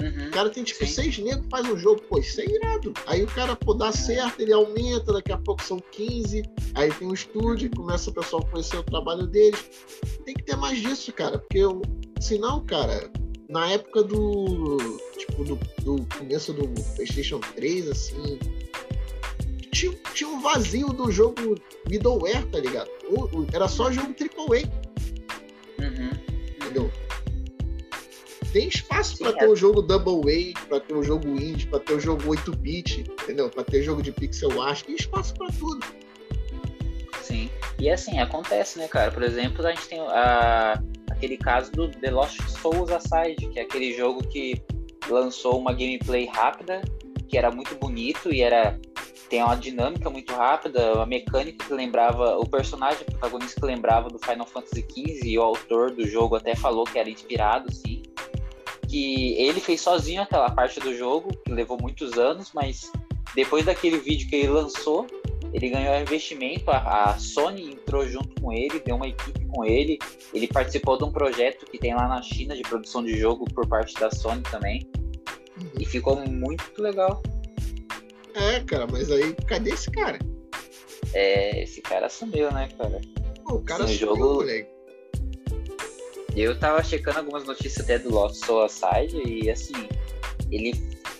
Uhum, 0.00 0.28
o 0.28 0.30
cara 0.30 0.48
tem 0.48 0.64
tipo 0.64 0.84
sim. 0.86 0.92
seis 0.92 1.18
negros, 1.18 1.46
faz 1.50 1.66
um 1.68 1.76
jogo, 1.76 2.00
pô, 2.08 2.18
isso 2.18 2.40
é 2.40 2.46
irado. 2.46 2.92
Aí 3.06 3.22
o 3.22 3.26
cara, 3.26 3.54
pô, 3.54 3.74
dá 3.74 3.92
certo, 3.92 4.40
ele 4.40 4.52
aumenta, 4.52 5.12
daqui 5.12 5.30
a 5.30 5.38
pouco 5.38 5.62
são 5.62 5.78
15, 5.92 6.42
aí 6.74 6.92
tem 6.94 7.06
um 7.06 7.12
estúdio, 7.12 7.70
começa 7.74 8.10
o 8.10 8.14
pessoal 8.14 8.42
a 8.42 8.50
conhecer 8.50 8.78
o 8.78 8.82
trabalho 8.82 9.26
deles. 9.26 9.62
Tem 10.24 10.34
que 10.34 10.42
ter 10.42 10.56
mais 10.56 10.80
disso, 10.80 11.12
cara, 11.12 11.38
porque 11.38 11.58
eu, 11.58 11.82
senão, 12.18 12.64
cara, 12.64 13.10
na 13.50 13.68
época 13.72 14.02
do. 14.04 14.78
Tipo, 15.18 15.44
do, 15.44 15.58
do 15.82 16.06
começo 16.16 16.52
do 16.52 16.68
PlayStation 16.94 17.40
3, 17.40 17.88
assim. 17.88 18.38
Tinha, 19.72 19.92
tinha 20.14 20.30
um 20.30 20.40
vazio 20.40 20.88
do 20.88 21.10
jogo 21.10 21.56
middleware, 21.88 22.46
tá 22.50 22.58
ligado? 22.58 22.90
Era 23.52 23.68
só 23.68 23.90
jogo 23.90 24.14
AAA. 24.18 24.89
Tem 28.52 28.68
espaço 28.68 29.18
para 29.18 29.32
ter 29.32 29.46
o 29.46 29.52
um 29.52 29.56
jogo 29.56 29.82
Double 29.82 30.20
A, 30.32 30.66
para 30.66 30.80
ter 30.80 30.94
um 30.94 31.02
jogo 31.02 31.28
indie, 31.28 31.66
para 31.66 31.80
ter 31.80 31.94
um 31.94 32.00
jogo 32.00 32.22
8-bit, 32.24 33.00
entendeu? 33.00 33.48
Para 33.48 33.64
ter 33.64 33.82
jogo 33.82 34.02
de 34.02 34.12
pixel 34.12 34.60
art, 34.60 34.82
tem 34.82 34.94
espaço 34.94 35.34
para 35.34 35.48
tudo. 35.52 35.86
Sim. 37.22 37.50
E 37.78 37.88
assim, 37.88 38.18
acontece, 38.18 38.78
né, 38.78 38.88
cara? 38.88 39.10
Por 39.10 39.22
exemplo, 39.22 39.66
a 39.66 39.70
gente 39.70 39.88
tem 39.88 40.00
a, 40.00 40.82
aquele 41.10 41.36
caso 41.36 41.70
do 41.72 41.88
The 41.88 42.10
Lost 42.10 42.40
Souls 42.48 42.90
Aside, 42.90 43.48
que 43.48 43.58
é 43.58 43.62
aquele 43.62 43.96
jogo 43.96 44.26
que 44.26 44.60
lançou 45.08 45.58
uma 45.58 45.72
gameplay 45.72 46.26
rápida, 46.26 46.82
que 47.28 47.38
era 47.38 47.50
muito 47.50 47.74
bonito 47.76 48.32
e 48.32 48.42
era 48.42 48.78
tem 49.28 49.44
uma 49.44 49.54
dinâmica 49.54 50.10
muito 50.10 50.32
rápida, 50.32 50.92
uma 50.92 51.06
mecânica 51.06 51.64
que 51.64 51.72
lembrava 51.72 52.36
o 52.36 52.44
personagem 52.44 53.02
o 53.02 53.12
protagonista 53.12 53.60
que 53.60 53.66
lembrava 53.66 54.08
do 54.08 54.18
Final 54.18 54.44
Fantasy 54.44 54.84
XV 54.90 55.20
e 55.24 55.38
o 55.38 55.42
autor 55.42 55.92
do 55.92 56.04
jogo 56.04 56.34
até 56.34 56.56
falou 56.56 56.82
que 56.82 56.98
era 56.98 57.08
inspirado, 57.08 57.72
sim 57.72 57.99
que 58.90 59.34
ele 59.34 59.60
fez 59.60 59.80
sozinho 59.80 60.20
aquela 60.22 60.50
parte 60.50 60.80
do 60.80 60.94
jogo, 60.96 61.30
que 61.44 61.52
levou 61.52 61.78
muitos 61.80 62.18
anos, 62.18 62.50
mas 62.52 62.90
depois 63.34 63.64
daquele 63.64 63.98
vídeo 63.98 64.28
que 64.28 64.34
ele 64.34 64.48
lançou, 64.48 65.06
ele 65.52 65.68
ganhou 65.68 65.94
investimento, 66.00 66.68
a, 66.70 67.10
a 67.10 67.18
Sony 67.18 67.72
entrou 67.72 68.06
junto 68.08 68.40
com 68.40 68.52
ele, 68.52 68.80
deu 68.80 68.96
uma 68.96 69.06
equipe 69.06 69.46
com 69.46 69.64
ele, 69.64 69.98
ele 70.34 70.48
participou 70.48 70.98
de 70.98 71.04
um 71.04 71.12
projeto 71.12 71.66
que 71.66 71.78
tem 71.78 71.94
lá 71.94 72.08
na 72.08 72.20
China 72.20 72.56
de 72.56 72.62
produção 72.62 73.04
de 73.04 73.16
jogo 73.16 73.44
por 73.54 73.66
parte 73.68 73.94
da 73.94 74.10
Sony 74.10 74.42
também, 74.42 74.90
e 75.78 75.84
ficou 75.84 76.16
muito 76.26 76.82
legal. 76.82 77.22
É, 78.34 78.60
cara, 78.60 78.86
mas 78.90 79.10
aí 79.10 79.34
cadê 79.46 79.70
esse 79.70 79.90
cara? 79.90 80.18
É, 81.12 81.62
esse 81.62 81.80
cara 81.80 82.08
sumiu, 82.08 82.50
né, 82.52 82.68
cara? 82.76 83.00
O 83.48 83.60
cara 83.60 83.86
Sim, 83.86 83.98
sumiu, 83.98 84.16
jogo- 84.16 84.34
moleque. 84.34 84.79
Eu 86.36 86.58
tava 86.58 86.82
checando 86.82 87.18
algumas 87.18 87.44
notícias 87.44 87.84
até 87.84 87.98
do 87.98 88.10
Lost 88.10 88.44
Suicide 88.44 89.22
e 89.26 89.50
assim, 89.50 89.88
ele 90.50 90.74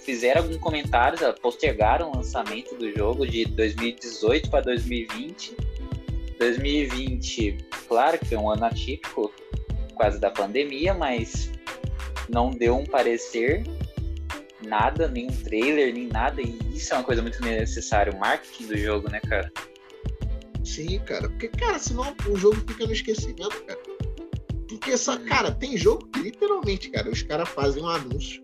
fizeram 0.05 0.43
alguns 0.43 0.59
comentários, 0.59 1.21
postergaram 1.41 2.11
o 2.11 2.17
lançamento 2.17 2.75
do 2.77 2.91
jogo 2.97 3.27
de 3.27 3.45
2018 3.45 4.51
para 4.51 4.63
2020. 4.63 5.57
2020, 6.39 7.59
claro 7.87 8.19
que 8.19 8.25
foi 8.25 8.39
um 8.39 8.49
ano 8.49 8.65
atípico, 8.65 9.31
quase 9.95 10.19
da 10.19 10.31
pandemia, 10.31 10.95
mas 10.95 11.51
não 12.31 12.51
deu 12.51 12.79
um 12.79 12.87
parecer, 12.87 13.63
nada, 14.67 15.07
nem 15.07 15.27
um 15.27 15.43
trailer, 15.43 15.93
nem 15.93 16.07
nada, 16.07 16.41
e 16.41 16.59
isso 16.75 16.95
é 16.95 16.97
uma 16.97 17.05
coisa 17.05 17.21
muito 17.21 17.43
necessária, 17.43 18.11
o 18.11 18.19
marketing 18.19 18.67
do 18.69 18.79
jogo, 18.79 19.11
né, 19.11 19.21
cara? 19.21 19.53
Sim, 20.65 20.99
cara. 21.01 21.29
Porque, 21.29 21.49
cara, 21.49 21.79
senão 21.79 22.17
o 22.27 22.37
jogo 22.37 22.57
fica 22.67 22.87
no 22.87 22.93
esquecimento, 22.93 23.63
cara. 23.65 23.90
Porque, 24.81 24.97
só, 24.97 25.19
cara, 25.19 25.53
tem 25.53 25.77
jogo 25.77 26.07
que 26.09 26.21
literalmente, 26.21 26.89
cara, 26.89 27.11
os 27.11 27.23
caras 27.23 27.49
fazem 27.51 27.83
um 27.83 27.89
anúncio. 27.89 28.41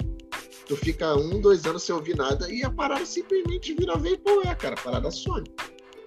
Tu 0.66 0.76
fica 0.76 1.14
um, 1.16 1.40
dois 1.40 1.64
anos 1.64 1.82
sem 1.82 1.94
ouvir 1.94 2.14
nada 2.14 2.52
e 2.52 2.62
a 2.62 2.70
parada 2.70 3.06
simplesmente 3.06 3.72
vira 3.74 3.96
Vaporware, 3.96 4.56
cara. 4.56 4.74
A 4.74 4.82
parada 4.82 5.10
some. 5.10 5.44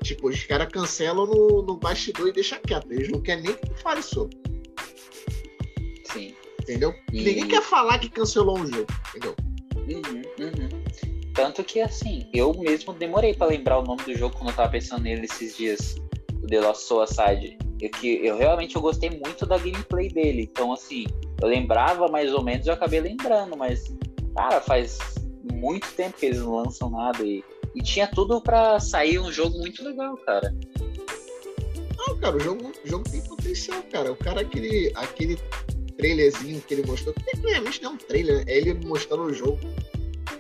Tipo, 0.04 0.30
os 0.30 0.44
caras 0.44 0.68
cancelam 0.72 1.26
no, 1.26 1.63
no 1.63 1.78
bastidor 1.78 2.28
e 2.28 2.32
deixam 2.32 2.60
quieto. 2.60 2.92
Eles 2.92 3.10
não 3.10 3.22
querem 3.22 3.44
nem 3.44 3.54
que 3.54 3.68
tu 3.70 3.76
fale 3.82 4.04
sobre, 4.04 4.38
Sim. 6.06 6.34
entendeu? 6.62 6.94
E- 7.12 7.24
Ninguém 7.24 7.48
quer 7.48 7.63
falar 7.63 7.98
que 7.98 8.10
cancelou 8.10 8.60
um 8.60 8.68
jogo, 8.68 8.88
entendeu? 9.10 9.36
Uhum, 9.76 10.22
uhum. 10.46 10.84
Tanto 11.34 11.63
que 11.63 11.82
assim, 11.82 12.30
eu 12.34 12.54
mesmo 12.54 12.94
demorei 12.94 13.34
pra 13.34 13.48
lembrar 13.48 13.80
o 13.80 13.84
nome 13.84 14.04
do 14.04 14.15
jogo 14.15 14.36
quando 14.38 14.52
eu 14.52 14.56
tava 14.56 14.70
pensando 14.70 15.04
nele 15.04 15.26
esses 15.26 15.58
dias, 15.58 15.96
o 16.44 16.48
The 16.48 16.62
Lost 16.62 16.84
Suicide. 16.84 17.58
Eu, 17.82 17.89
que, 17.89 18.26
eu 18.26 18.38
realmente 18.38 18.76
eu 18.76 18.82
gostei 18.82 19.10
muito 19.10 19.46
da 19.46 19.58
gameplay 19.58 20.10
dele. 20.10 20.50
Então, 20.52 20.74
assim, 20.74 21.06
eu 21.42 21.48
lembrava 21.48 22.08
mais 22.08 22.34
ou 22.34 22.44
menos, 22.44 22.68
eu 22.68 22.74
acabei 22.74 23.00
lembrando, 23.00 23.56
mas, 23.58 23.86
cara, 24.36 24.60
faz 24.62 24.98
muito 25.52 25.88
tempo 25.94 26.18
que 26.18 26.26
eles 26.26 26.39
não 26.39 26.56
lançam 26.56 26.89
nada 26.89 27.24
e, 27.24 27.44
e 27.76 27.82
tinha 27.82 28.08
tudo 28.08 28.42
pra 28.42 28.80
sair 28.80 29.20
um 29.20 29.32
jogo 29.32 29.58
muito 29.58 29.84
legal, 29.84 30.18
cara. 30.18 30.54
Não, 31.98 32.18
cara, 32.18 32.38
o 32.38 32.39
jogo, 32.39 32.72
o 32.86 32.88
jogo 32.88 33.10
tem 33.10 33.22
potencial, 33.22 33.82
cara. 33.92 34.12
O 34.12 34.15
cara, 34.15 34.42
aquele, 34.42 34.92
aquele 34.96 35.38
trailerzinho 35.98 36.62
que 36.62 36.74
ele 36.74 36.88
mostrou, 36.88 37.13
que 37.13 37.24
tecnicamente 37.24 37.84
não 37.84 37.92
é 37.92 37.94
um 37.94 37.98
trailer, 37.98 38.44
é 38.48 38.58
ele 38.58 38.74
mostrando 38.86 39.24
o 39.24 39.34
jogo 39.34 39.60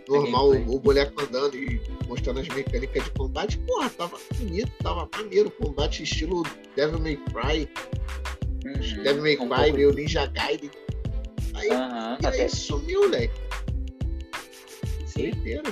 normal, 0.07 0.51
o 0.51 0.79
boneco 0.79 1.21
andando 1.21 1.55
e 1.55 1.79
mostrando 2.09 2.39
as 2.41 2.47
mecânicas 2.49 3.03
de 3.05 3.11
combate. 3.11 3.57
Porra, 3.59 3.89
tava 3.91 4.17
bonito, 4.37 4.71
tava 4.83 5.07
maneiro. 5.15 5.49
Combate 5.51 6.03
estilo 6.03 6.43
Devil 6.75 6.99
May 6.99 7.15
Cry, 7.17 7.69
Uhum, 8.65 9.03
Devil 9.03 9.21
May 9.23 9.35
um 9.37 9.47
Cry, 9.47 9.55
pouco- 9.61 9.73
meio 9.77 9.93
Ninja 9.93 10.25
Gaiden. 10.25 10.69
Aí, 11.53 11.69
Aham, 11.71 12.17
e 12.21 12.25
até 12.25 12.41
aí 12.43 12.49
sumiu, 12.49 13.01
moleque. 13.03 13.33
sim. 15.05 15.31
Doideira. 15.31 15.63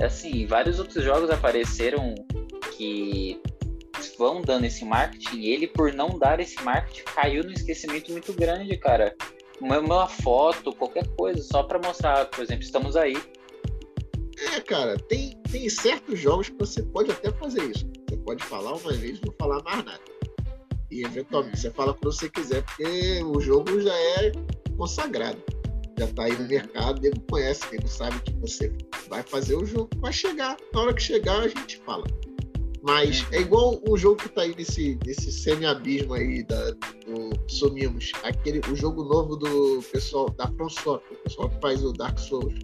assim, 0.00 0.46
vários 0.46 0.78
outros 0.80 1.04
jogos 1.04 1.30
apareceram 1.30 2.14
que 2.76 3.40
vão 4.18 4.42
dando 4.42 4.64
esse 4.64 4.84
marketing 4.84 5.36
e 5.38 5.50
ele, 5.52 5.66
por 5.68 5.92
não 5.92 6.18
dar 6.18 6.40
esse 6.40 6.60
marketing, 6.62 7.02
caiu 7.14 7.44
no 7.44 7.52
esquecimento 7.52 8.10
muito 8.10 8.32
grande, 8.32 8.76
cara. 8.76 9.14
Uma, 9.60 9.78
uma 9.78 10.08
foto, 10.08 10.72
qualquer 10.72 11.06
coisa, 11.16 11.40
só 11.42 11.62
pra 11.62 11.78
mostrar, 11.78 12.26
por 12.26 12.42
exemplo, 12.42 12.64
estamos 12.64 12.96
aí. 12.96 13.16
É, 14.50 14.60
cara, 14.60 14.96
tem, 15.08 15.36
tem 15.50 15.68
certos 15.68 16.18
jogos 16.18 16.48
que 16.48 16.58
você 16.58 16.82
pode 16.82 17.10
até 17.10 17.30
fazer 17.32 17.62
isso. 17.70 17.86
Você 18.08 18.16
pode 18.18 18.42
falar 18.44 18.74
uma 18.74 18.92
vez 18.92 19.18
e 19.18 19.26
não 19.26 19.34
falar 19.38 19.62
mais 19.62 19.84
nada. 19.84 20.00
E 20.90 21.04
eventualmente 21.04 21.58
você 21.58 21.70
fala 21.70 21.94
quando 21.94 22.12
você 22.12 22.28
quiser, 22.28 22.62
porque 22.64 23.22
o 23.24 23.40
jogo 23.40 23.80
já 23.80 23.94
é 23.94 24.32
consagrado. 24.76 25.42
Já 25.98 26.06
tá 26.08 26.24
aí 26.24 26.36
no 26.36 26.48
mercado, 26.48 27.04
ele 27.04 27.22
conhece, 27.30 27.64
ele 27.72 27.86
sabe 27.86 28.20
que 28.20 28.32
você 28.34 28.72
vai 29.08 29.22
fazer 29.22 29.54
o 29.54 29.64
jogo, 29.64 29.88
vai 29.98 30.12
chegar. 30.12 30.56
Na 30.74 30.82
hora 30.82 30.94
que 30.94 31.02
chegar, 31.02 31.40
a 31.40 31.48
gente 31.48 31.78
fala. 31.78 32.04
Mas 32.82 33.24
é 33.30 33.40
igual 33.40 33.80
um 33.88 33.96
jogo 33.96 34.16
que 34.16 34.28
tá 34.28 34.42
aí 34.42 34.54
nesse, 34.56 34.98
nesse 35.06 35.30
semi-abismo 35.30 36.14
aí 36.14 36.42
da, 36.42 36.72
do 36.72 37.30
Sumimos. 37.48 38.10
Aquele, 38.24 38.60
o 38.70 38.74
jogo 38.74 39.04
novo 39.04 39.36
do 39.36 39.80
pessoal 39.92 40.28
da 40.30 40.48
From 40.48 40.66
o 40.66 40.98
pessoal 41.22 41.48
que 41.48 41.60
faz 41.60 41.84
o 41.84 41.92
Dark 41.92 42.18
Souls. 42.18 42.54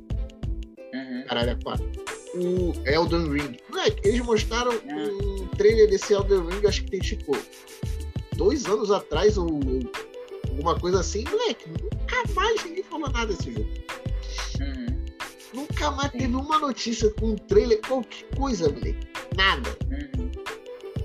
Caralho, 1.28 1.50
é 1.50 1.54
quatro. 1.62 1.86
O 2.34 2.72
Elden 2.86 3.30
Ring. 3.32 3.56
Moleque, 3.70 4.06
eles 4.08 4.20
mostraram 4.20 4.72
Ah. 4.72 4.94
um 5.42 5.46
trailer 5.56 5.88
desse 5.88 6.12
Elden 6.12 6.46
Ring, 6.46 6.66
acho 6.66 6.84
que 6.84 6.90
tem 6.90 7.00
tipo 7.00 7.36
dois 8.36 8.66
anos 8.66 8.90
atrás 8.90 9.36
ou 9.36 9.46
ou 9.48 9.80
alguma 10.50 10.78
coisa 10.78 11.00
assim. 11.00 11.24
Moleque, 11.30 11.68
nunca 11.68 12.32
mais 12.34 12.64
ninguém 12.64 12.82
falou 12.84 13.08
nada 13.10 13.32
desse 13.32 13.52
jogo. 13.52 13.68
Uhum. 14.60 15.04
Nunca 15.54 15.90
mais 15.92 16.10
Sim. 16.12 16.18
teve 16.18 16.36
uma 16.36 16.58
notícia 16.58 17.10
com 17.14 17.30
um 17.30 17.36
trailer, 17.36 17.80
qualquer 17.86 18.24
coisa, 18.36 18.68
moleque. 18.68 19.06
Nada. 19.36 19.70
Uhum. 19.90 20.30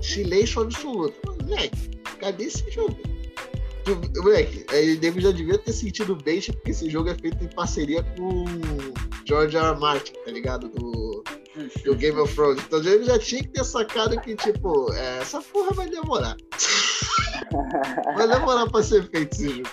Silêncio 0.02 0.62
absoluto. 0.62 1.16
Moleque, 1.42 1.90
cadê 2.20 2.44
esse 2.44 2.70
jogo? 2.70 2.96
Moleque, 4.16 4.64
nego 5.00 5.20
já 5.20 5.30
devia 5.30 5.58
ter 5.58 5.72
sentido 5.72 6.16
bait, 6.16 6.50
porque 6.52 6.70
esse 6.70 6.88
jogo 6.88 7.10
é 7.10 7.14
feito 7.14 7.44
em 7.44 7.48
parceria 7.48 8.02
com 8.16 8.44
George 9.26 9.56
R. 9.56 9.66
R. 9.66 9.78
Martin, 9.78 10.12
tá 10.24 10.30
ligado? 10.30 10.68
Do, 10.68 11.24
do 11.84 11.94
Game 11.94 12.18
of 12.18 12.34
Thrones. 12.34 12.62
Então 12.64 12.80
ele 12.80 13.04
já 13.04 13.18
tinha 13.18 13.42
que 13.42 13.48
ter 13.48 13.64
sacado 13.64 14.20
que, 14.20 14.36
tipo, 14.36 14.92
é, 14.92 15.18
essa 15.18 15.40
porra 15.40 15.72
vai 15.72 15.88
demorar. 15.88 16.36
vai 18.16 18.28
demorar 18.28 18.68
pra 18.70 18.82
ser 18.82 19.08
feito 19.10 19.32
esse 19.34 19.48
jogo. 19.48 19.68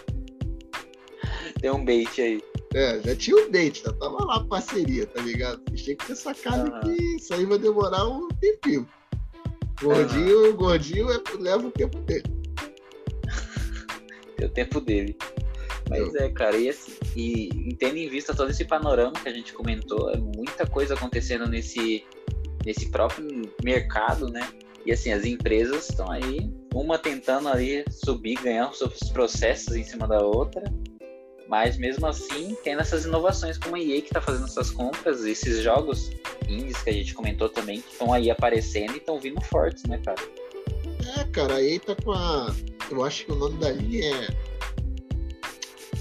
Tem 1.60 1.70
um 1.70 1.86
bait 1.86 2.20
aí. 2.20 2.42
É, 2.74 3.02
já 3.04 3.16
tinha 3.16 3.36
o 3.36 3.52
date, 3.52 3.84
já 3.84 3.92
tava 3.94 4.24
lá 4.26 4.38
a 4.38 4.44
parceria, 4.46 5.06
tá 5.06 5.22
ligado? 5.22 5.62
Eles 5.68 5.84
tinham 5.84 5.98
que 5.98 6.08
ter 6.08 6.16
sacado 6.16 6.72
Aham. 6.72 6.80
que 6.82 7.16
isso 7.18 7.34
aí 7.34 7.46
vai 7.46 7.60
demorar 7.60 8.08
um 8.08 8.30
tempinho. 8.30 8.88
Gordinho, 9.82 10.56
gordinho 10.56 11.12
é, 11.12 11.22
leva 11.38 11.68
o 11.68 11.72
tempo 11.72 11.98
dele. 12.00 12.24
Tem 14.38 14.48
o 14.48 14.50
tempo 14.50 14.80
dele. 14.80 15.18
Mas 15.92 16.16
é, 16.16 16.30
cara, 16.30 16.56
e 16.56 16.70
assim, 16.70 16.94
e 17.18 17.76
tendo 17.78 17.98
em 17.98 18.08
vista 18.08 18.34
todo 18.34 18.50
esse 18.50 18.64
panorama 18.64 19.12
que 19.12 19.28
a 19.28 19.34
gente 19.34 19.52
comentou, 19.52 20.10
é 20.10 20.16
muita 20.16 20.66
coisa 20.66 20.94
acontecendo 20.94 21.46
nesse, 21.48 22.06
nesse 22.66 22.90
próprio 22.90 23.28
mercado, 23.62 24.30
né? 24.30 24.48
E 24.86 24.94
assim, 24.94 25.12
as 25.12 25.26
empresas 25.26 25.90
estão 25.90 26.10
aí, 26.10 26.50
uma 26.74 26.98
tentando 26.98 27.50
ali 27.50 27.84
subir, 27.90 28.36
ganhar 28.42 28.70
os 28.70 28.78
seus 28.78 28.98
processos 29.12 29.76
em 29.76 29.84
cima 29.84 30.08
da 30.08 30.20
outra, 30.20 30.64
mas 31.50 31.78
mesmo 31.78 32.08
assim, 32.08 32.56
tendo 32.64 32.80
essas 32.80 33.04
inovações 33.04 33.58
como 33.58 33.76
a 33.76 33.80
EA 33.80 34.00
que 34.02 34.08
está 34.08 34.22
fazendo 34.22 34.46
essas 34.46 34.72
compras, 34.72 35.26
esses 35.26 35.62
jogos 35.62 36.10
indies 36.48 36.82
que 36.82 36.90
a 36.90 36.94
gente 36.94 37.14
comentou 37.14 37.50
também, 37.50 37.82
que 37.82 37.92
estão 37.92 38.14
aí 38.14 38.32
aparecendo 38.32 38.94
e 38.94 38.98
estão 38.98 39.20
vindo 39.20 39.42
fortes, 39.42 39.84
né, 39.84 40.00
cara? 40.06 40.22
É, 41.20 41.26
cara, 41.26 41.56
aí 41.56 41.78
tá 41.80 41.94
com 42.02 42.14
a. 42.14 42.56
Eu 42.90 43.04
acho 43.04 43.26
que 43.26 43.34
o 43.34 43.36
nome 43.36 43.58
da 43.58 43.70
linha 43.72 44.06
é. 44.06 44.51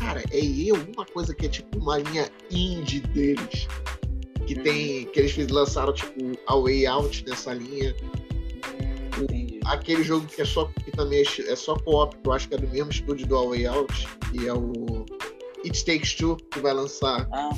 Cara, 0.00 0.22
é 0.32 0.38
EA 0.44 0.74
alguma 0.74 1.04
coisa 1.06 1.34
que 1.34 1.46
é 1.46 1.48
tipo 1.48 1.78
uma 1.78 1.98
linha 1.98 2.28
indie 2.50 3.00
deles. 3.00 3.68
Que 4.46 4.54
Uhum. 4.56 4.62
tem. 4.64 5.04
Que 5.06 5.20
eles 5.20 5.36
lançaram, 5.50 5.92
tipo, 5.94 6.32
a 6.48 6.56
Way 6.56 6.86
Out 6.86 7.24
nessa 7.28 7.54
linha. 7.54 7.94
Entendi. 9.20 9.60
Aquele 9.66 10.02
jogo 10.02 10.26
que 10.26 10.40
é 10.40 10.44
só. 10.44 10.64
Que 10.84 10.90
também 10.90 11.20
é, 11.22 11.50
é 11.52 11.56
só 11.56 11.74
co-op, 11.76 12.16
que 12.16 12.28
eu 12.28 12.32
acho 12.32 12.48
que 12.48 12.54
é 12.54 12.58
do 12.58 12.68
mesmo 12.68 12.90
estúdio 12.90 13.26
do 13.26 13.36
A 13.36 13.46
Way 13.48 13.66
Out, 13.66 14.08
que 14.32 14.46
é 14.48 14.54
o. 14.54 15.04
It 15.64 15.84
Takes 15.84 16.14
Two, 16.14 16.36
que 16.50 16.58
vai 16.60 16.72
lançar. 16.72 17.28
Ah, 17.32 17.50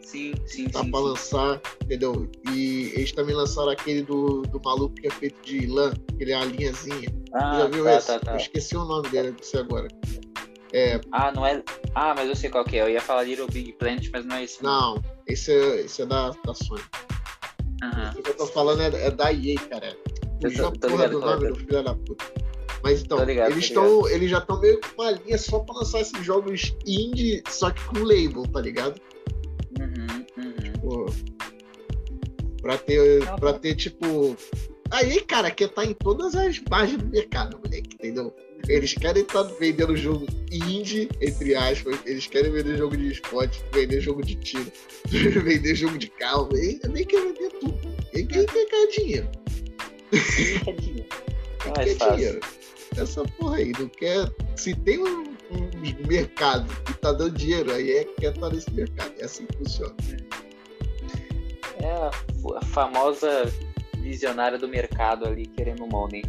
sim, 0.00 0.32
sim, 0.46 0.66
Tá 0.70 0.82
sim. 0.82 0.90
pra 0.90 0.98
sim. 1.00 1.06
lançar, 1.06 1.60
entendeu? 1.84 2.26
E 2.54 2.90
eles 2.96 3.12
também 3.12 3.34
lançaram 3.36 3.68
aquele 3.68 4.02
do, 4.02 4.40
do 4.42 4.58
maluco 4.64 4.94
que 4.94 5.06
é 5.06 5.10
feito 5.10 5.38
de 5.44 5.66
lã, 5.66 5.92
que 6.16 6.24
ele 6.24 6.32
é 6.32 6.36
a 6.36 6.44
linhazinha. 6.46 7.14
Ah, 7.34 7.58
Já 7.58 7.66
viu 7.68 7.84
tá, 7.84 7.96
esse? 7.96 8.06
tá, 8.06 8.18
tá. 8.18 8.32
Eu 8.32 8.36
esqueci 8.38 8.74
o 8.76 8.84
nome 8.86 9.08
dele, 9.10 9.32
disse 9.38 9.58
agora. 9.58 9.88
É, 10.72 11.00
Ah, 11.10 11.32
não 11.32 11.46
é. 11.46 11.62
Ah, 11.94 12.14
mas 12.14 12.28
eu 12.28 12.36
sei 12.36 12.50
qual 12.50 12.64
que 12.64 12.76
é. 12.76 12.82
Eu 12.82 12.88
ia 12.90 13.00
falar 13.00 13.24
Little 13.24 13.48
Big 13.48 13.72
Planet, 13.74 14.08
mas 14.12 14.24
não 14.24 14.36
é 14.36 14.44
esse. 14.44 14.62
não, 14.62 15.02
esse 15.26 15.52
é, 15.52 15.80
esse 15.82 16.02
é 16.02 16.06
da, 16.06 16.30
da 16.44 16.54
Sony. 16.54 16.82
Aham. 17.82 18.14
O 18.18 18.22
que 18.22 18.30
eu 18.30 18.36
tô 18.36 18.46
falando 18.46 18.82
é, 18.82 19.06
é 19.06 19.10
da 19.10 19.32
EA, 19.32 19.58
cara. 19.68 19.96
Fugiu 20.40 20.66
a 20.66 20.72
porra 20.72 21.08
do 21.08 21.18
é. 21.18 21.24
nome 21.24 21.48
do 21.48 21.56
filho 21.56 21.82
da 21.82 21.94
puta. 21.94 22.24
Mas 22.82 23.02
então, 23.02 23.22
ligado, 23.24 23.52
eles, 23.52 23.68
tão, 23.70 24.08
eles 24.08 24.30
já 24.30 24.38
estão 24.38 24.58
meio 24.58 24.80
com 24.80 25.02
uma 25.02 25.10
linha 25.10 25.36
só 25.36 25.58
pra 25.58 25.74
lançar 25.74 26.00
esses 26.00 26.24
jogos 26.24 26.74
indie, 26.86 27.42
só 27.48 27.70
que 27.70 27.84
com 27.84 27.98
label, 27.98 28.42
tá 28.50 28.60
ligado? 28.60 28.98
Uhum, 29.78 30.42
uhum. 30.42 30.72
Pô, 30.80 31.06
pra 32.62 32.78
ter, 32.78 33.22
Tá 33.24 33.36
pra 33.36 33.52
ter, 33.52 33.74
tipo. 33.74 34.34
Aí, 34.90 35.20
cara, 35.20 35.50
quer 35.50 35.68
tá 35.68 35.84
em 35.84 35.92
todas 35.92 36.34
as 36.34 36.58
margens 36.70 36.98
do 36.98 37.06
mercado, 37.06 37.58
moleque, 37.58 37.94
entendeu? 37.94 38.34
Eles 38.68 38.94
querem 38.94 39.22
estar 39.22 39.42
vendendo 39.42 39.96
jogo 39.96 40.26
indie, 40.50 41.08
entre 41.20 41.54
aspas, 41.54 41.98
eles 42.06 42.26
querem 42.26 42.52
vender 42.52 42.76
jogo 42.76 42.96
de 42.96 43.12
esporte, 43.12 43.62
vender 43.72 44.00
jogo 44.00 44.22
de 44.22 44.34
tiro, 44.36 44.70
vender 45.10 45.74
jogo 45.74 45.98
de 45.98 46.08
carro, 46.08 46.48
e 46.56 46.80
nem 46.88 47.04
quer 47.04 47.20
vender 47.20 47.50
tudo. 47.60 47.80
E 48.12 48.24
quem 48.24 48.46
quer 48.46 48.66
ganhar 48.70 48.90
dinheiro. 48.90 49.28
Quer 50.64 50.76
dinheiro? 50.76 51.08
Quem 51.62 51.72
quer 51.72 51.96
fácil. 51.96 52.16
dinheiro? 52.16 52.40
Essa 52.96 53.22
porra 53.22 53.56
aí, 53.56 53.72
não 53.78 53.88
quer. 53.88 54.28
Se 54.56 54.74
tem 54.74 54.98
um, 54.98 55.22
um 55.50 56.06
mercado 56.06 56.66
que 56.84 56.94
tá 56.94 57.12
dando 57.12 57.36
dinheiro, 57.36 57.72
aí 57.72 57.90
é 57.90 58.04
quer 58.04 58.34
estar 58.34 58.50
nesse 58.50 58.70
mercado. 58.72 59.12
É 59.18 59.24
assim 59.24 59.46
que 59.46 59.56
funciona. 59.58 59.94
É 61.82 61.92
a 61.92 62.64
famosa 62.66 63.44
visionária 63.98 64.58
do 64.58 64.68
mercado 64.68 65.26
ali 65.26 65.46
querendo 65.46 65.86
money. 65.86 66.22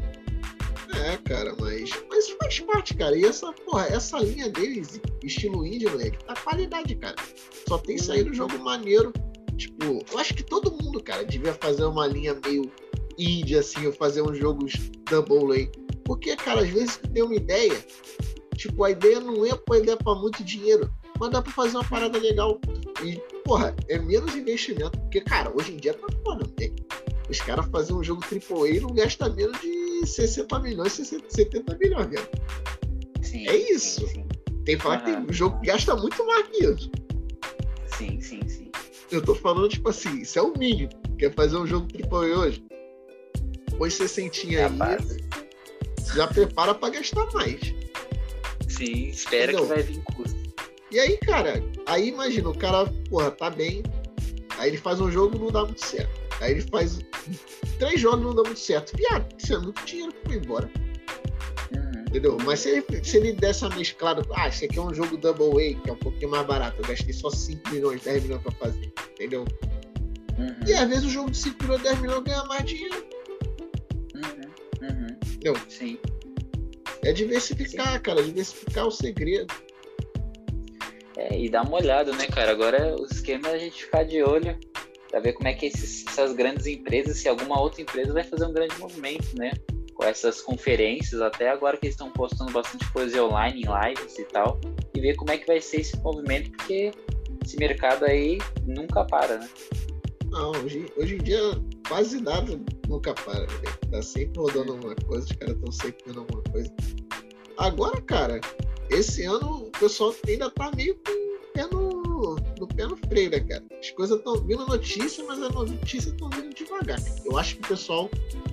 É, 0.95 1.17
cara, 1.17 1.56
mas, 1.60 1.89
mas 2.10 2.30
faz 2.32 2.60
parte, 2.60 2.93
cara. 2.95 3.17
E 3.17 3.25
essa, 3.25 3.51
porra, 3.54 3.88
essa 3.88 4.19
linha 4.19 4.49
deles, 4.49 4.99
estilo 5.23 5.65
indie, 5.65 5.89
moleque, 5.89 6.23
tá 6.25 6.34
qualidade, 6.36 6.95
cara. 6.95 7.15
Só 7.67 7.77
tem 7.77 7.97
saído 7.97 8.34
jogo 8.34 8.58
maneiro. 8.60 9.13
Tipo, 9.58 10.04
eu 10.12 10.19
acho 10.19 10.34
que 10.34 10.43
todo 10.43 10.71
mundo, 10.71 11.01
cara, 11.04 11.23
devia 11.23 11.54
fazer 11.54 11.86
uma 11.86 12.08
linha 12.08 12.36
meio 12.45 12.71
indie, 13.17 13.58
assim, 13.58 13.86
ou 13.86 13.93
fazer 13.93 14.21
uns 14.21 14.38
jogos 14.38 14.73
double 15.10 15.63
A. 15.63 15.82
Porque, 16.04 16.36
cara, 16.36 16.62
às 16.62 16.69
vezes 16.69 16.97
tu 16.97 17.08
tem 17.10 17.23
uma 17.23 17.36
ideia, 17.36 17.86
tipo, 18.56 18.84
a 18.84 18.91
ideia 18.91 19.19
não 19.19 19.45
é 19.45 19.51
uma 19.67 19.77
ideia 19.77 19.97
pra 19.97 20.15
muito 20.15 20.43
dinheiro, 20.43 20.91
mas 21.19 21.30
dá 21.30 21.41
pra 21.41 21.51
fazer 21.51 21.77
uma 21.77 21.88
parada 21.88 22.17
legal. 22.17 22.60
E, 23.04 23.15
porra, 23.43 23.75
é 23.88 23.99
menos 23.99 24.36
investimento. 24.36 24.97
Porque, 24.99 25.21
cara, 25.21 25.51
hoje 25.56 25.73
em 25.73 25.77
dia 25.77 25.93
tá 25.93 26.08
foda, 26.23 26.45
né? 26.60 26.69
Os 27.30 27.39
caras 27.39 27.65
fazem 27.71 27.95
um 27.95 28.04
jogo 28.04 28.21
AAA 28.23 28.82
não 28.82 28.93
gastam 28.93 29.34
menos 29.34 29.60
de 29.62 29.80
60 30.05 30.59
milhões, 30.59 30.93
70 30.93 31.77
milhões, 31.77 32.07
velho. 32.07 32.29
Sim, 33.21 33.47
é 33.47 33.55
isso. 33.55 34.07
Sim, 34.07 34.13
sim. 34.13 34.25
Tem 34.65 34.77
que 34.77 34.83
falar 34.83 34.99
uhum. 34.99 35.05
que 35.05 35.11
tem 35.11 35.29
um 35.29 35.33
jogo 35.33 35.59
que 35.59 35.67
gasta 35.67 35.95
muito 35.95 36.25
mais 36.25 36.47
que 36.47 36.65
isso. 36.65 36.91
Sim, 37.97 38.21
sim, 38.21 38.47
sim. 38.47 38.71
Eu 39.11 39.21
tô 39.21 39.35
falando, 39.35 39.69
tipo 39.69 39.89
assim, 39.89 40.21
isso 40.21 40.39
é 40.39 40.41
o 40.41 40.57
mínimo. 40.57 40.91
Quer 41.17 41.33
fazer 41.33 41.57
um 41.57 41.67
jogo 41.67 41.87
AAA 41.93 42.39
hoje? 42.39 42.65
Põe 43.77 43.89
60 43.89 44.37
aí. 44.83 44.97
Já 46.15 46.27
prepara 46.27 46.73
pra 46.75 46.89
gastar 46.89 47.25
mais. 47.33 47.59
Sim, 48.69 49.09
espera 49.09 49.51
Entendeu? 49.51 49.67
que 49.67 49.73
vai 49.73 49.83
vir 49.83 50.03
custo. 50.15 50.41
E 50.91 50.99
aí, 50.99 51.17
cara, 51.17 51.63
aí 51.85 52.09
imagina, 52.09 52.49
o 52.49 52.57
cara, 52.57 52.85
porra, 53.09 53.31
tá 53.31 53.49
bem. 53.49 53.83
Aí 54.57 54.69
ele 54.69 54.77
faz 54.77 55.01
um 55.01 55.11
jogo 55.11 55.35
e 55.35 55.39
não 55.39 55.51
dá 55.51 55.63
muito 55.63 55.85
certo. 55.85 56.20
Aí 56.41 56.51
ele 56.54 56.62
faz 56.63 56.99
três 57.77 58.01
jogos 58.01 58.25
não 58.25 58.36
dá 58.36 58.41
muito 58.41 58.60
certo. 58.60 58.97
Viado, 58.97 59.27
isso 59.38 59.54
é 59.54 59.60
muito 59.60 59.86
dinheiro 59.86 60.12
que 60.12 60.27
foi 60.27 60.38
embora. 60.38 60.71
Uhum. 61.71 62.01
Entendeu? 62.10 62.38
Mas 62.43 62.62
se 62.62 62.69
ele, 62.69 63.04
se 63.04 63.17
ele 63.17 63.34
der 63.34 63.51
essa 63.51 63.69
mesclada, 63.69 64.23
ah, 64.36 64.47
esse 64.47 64.65
aqui 64.65 64.80
é 64.80 64.82
um 64.82 64.93
jogo 64.93 65.17
Double 65.17 65.49
A, 65.49 65.80
que 65.80 65.89
é 65.89 65.93
um 65.93 65.97
pouquinho 65.97 66.32
mais 66.32 66.45
barato. 66.45 66.82
Eu 66.82 66.88
gastei 66.88 67.13
só 67.13 67.30
5 67.30 67.69
milhões, 67.69 68.01
10 68.01 68.23
milhões 68.23 68.41
pra 68.41 68.51
fazer. 68.54 68.91
Entendeu? 69.12 69.45
Uhum. 70.38 70.67
E 70.67 70.73
às 70.73 70.89
vezes 70.89 71.06
o 71.06 71.10
jogo 71.10 71.30
de 71.30 71.38
5 71.38 71.63
milhões, 71.63 71.84
10 71.84 71.99
milhões 72.01 72.23
ganha 72.23 72.43
mais 72.45 72.65
dinheiro. 72.65 73.06
Uhum. 74.15 74.88
Uhum. 74.89 75.08
Entendeu? 75.23 75.56
Sim. 75.69 75.99
É 77.04 77.13
diversificar, 77.13 77.93
Sim. 77.93 77.99
cara, 77.99 78.23
diversificar 78.23 78.88
o 78.88 78.91
segredo. 78.91 79.54
É, 81.17 81.39
e 81.39 81.49
dar 81.49 81.63
uma 81.63 81.77
olhada, 81.77 82.12
né, 82.13 82.25
cara? 82.25 82.51
Agora 82.51 82.95
o 82.99 83.06
esquema 83.06 83.49
é 83.49 83.54
a 83.54 83.58
gente 83.60 83.84
ficar 83.86 84.04
de 84.04 84.23
olho 84.23 84.58
para 85.12 85.19
ver 85.19 85.34
como 85.34 85.50
é 85.50 85.54
que 85.54 85.65
esses, 85.65 86.06
essas 86.08 86.34
grandes 86.34 86.65
empresas, 86.65 87.17
se 87.17 87.28
alguma 87.28 87.60
outra 87.60 87.82
empresa 87.82 88.13
vai 88.13 88.24
fazer 88.24 88.45
um 88.45 88.54
grande 88.54 88.80
movimento, 88.80 89.28
né? 89.38 89.52
Com 89.93 90.06
essas 90.06 90.41
conferências, 90.41 91.21
até 91.21 91.50
agora 91.50 91.78
que 91.78 91.88
eles 91.88 91.95
estão 91.95 92.10
postando 92.10 92.52
bastante 92.52 92.89
coisa 92.91 93.21
online, 93.24 93.62
em 93.62 93.89
lives 93.89 94.17
e 94.17 94.24
tal, 94.24 94.60
e 94.95 95.02
ver 95.02 95.15
como 95.15 95.32
é 95.32 95.38
que 95.38 95.45
vai 95.45 95.60
ser 95.60 95.82
esse 95.82 95.97
movimento, 95.97 96.50
porque 96.52 96.91
esse 97.45 97.58
mercado 97.58 98.06
aí 98.06 98.39
nunca 98.65 99.04
para, 99.04 99.38
né? 99.38 99.50
Não, 100.28 100.52
hoje, 100.52 100.86
hoje 100.95 101.15
em 101.15 101.24
dia 101.24 101.41
quase 101.88 102.21
nada 102.21 102.58
nunca 102.88 103.13
para, 103.13 103.41
né? 103.41 103.71
Tá 103.91 104.02
sempre 104.02 104.39
rodando 104.39 104.71
alguma 104.71 104.95
coisa, 104.95 105.26
os 105.26 105.32
caras 105.34 105.56
estão 105.56 105.71
sempre 105.74 106.04
vendo 106.08 106.19
alguma 106.21 106.41
coisa. 106.43 106.74
Agora, 107.58 108.02
cara, 108.02 108.39
esse 108.89 109.24
ano 109.26 109.65
o 109.65 109.71
pessoal 109.71 110.15
ainda 110.26 110.50
tá 110.50 110.71
meio 110.74 110.95
com 110.95 111.20
no 112.87 112.97
freio, 112.97 113.29
né, 113.29 113.39
cara? 113.39 113.63
As 113.79 113.91
coisas 113.91 114.17
estão 114.17 114.35
vindo 114.45 114.65
notícia, 114.65 115.23
mas 115.25 115.41
as 115.41 115.51
notícias 115.53 116.07
estão 116.07 116.29
vindo 116.29 116.53
devagar. 116.53 116.99
Eu 117.25 117.37
acho 117.37 117.55
que 117.55 117.61
o 117.61 117.67
pessoal 117.67 118.09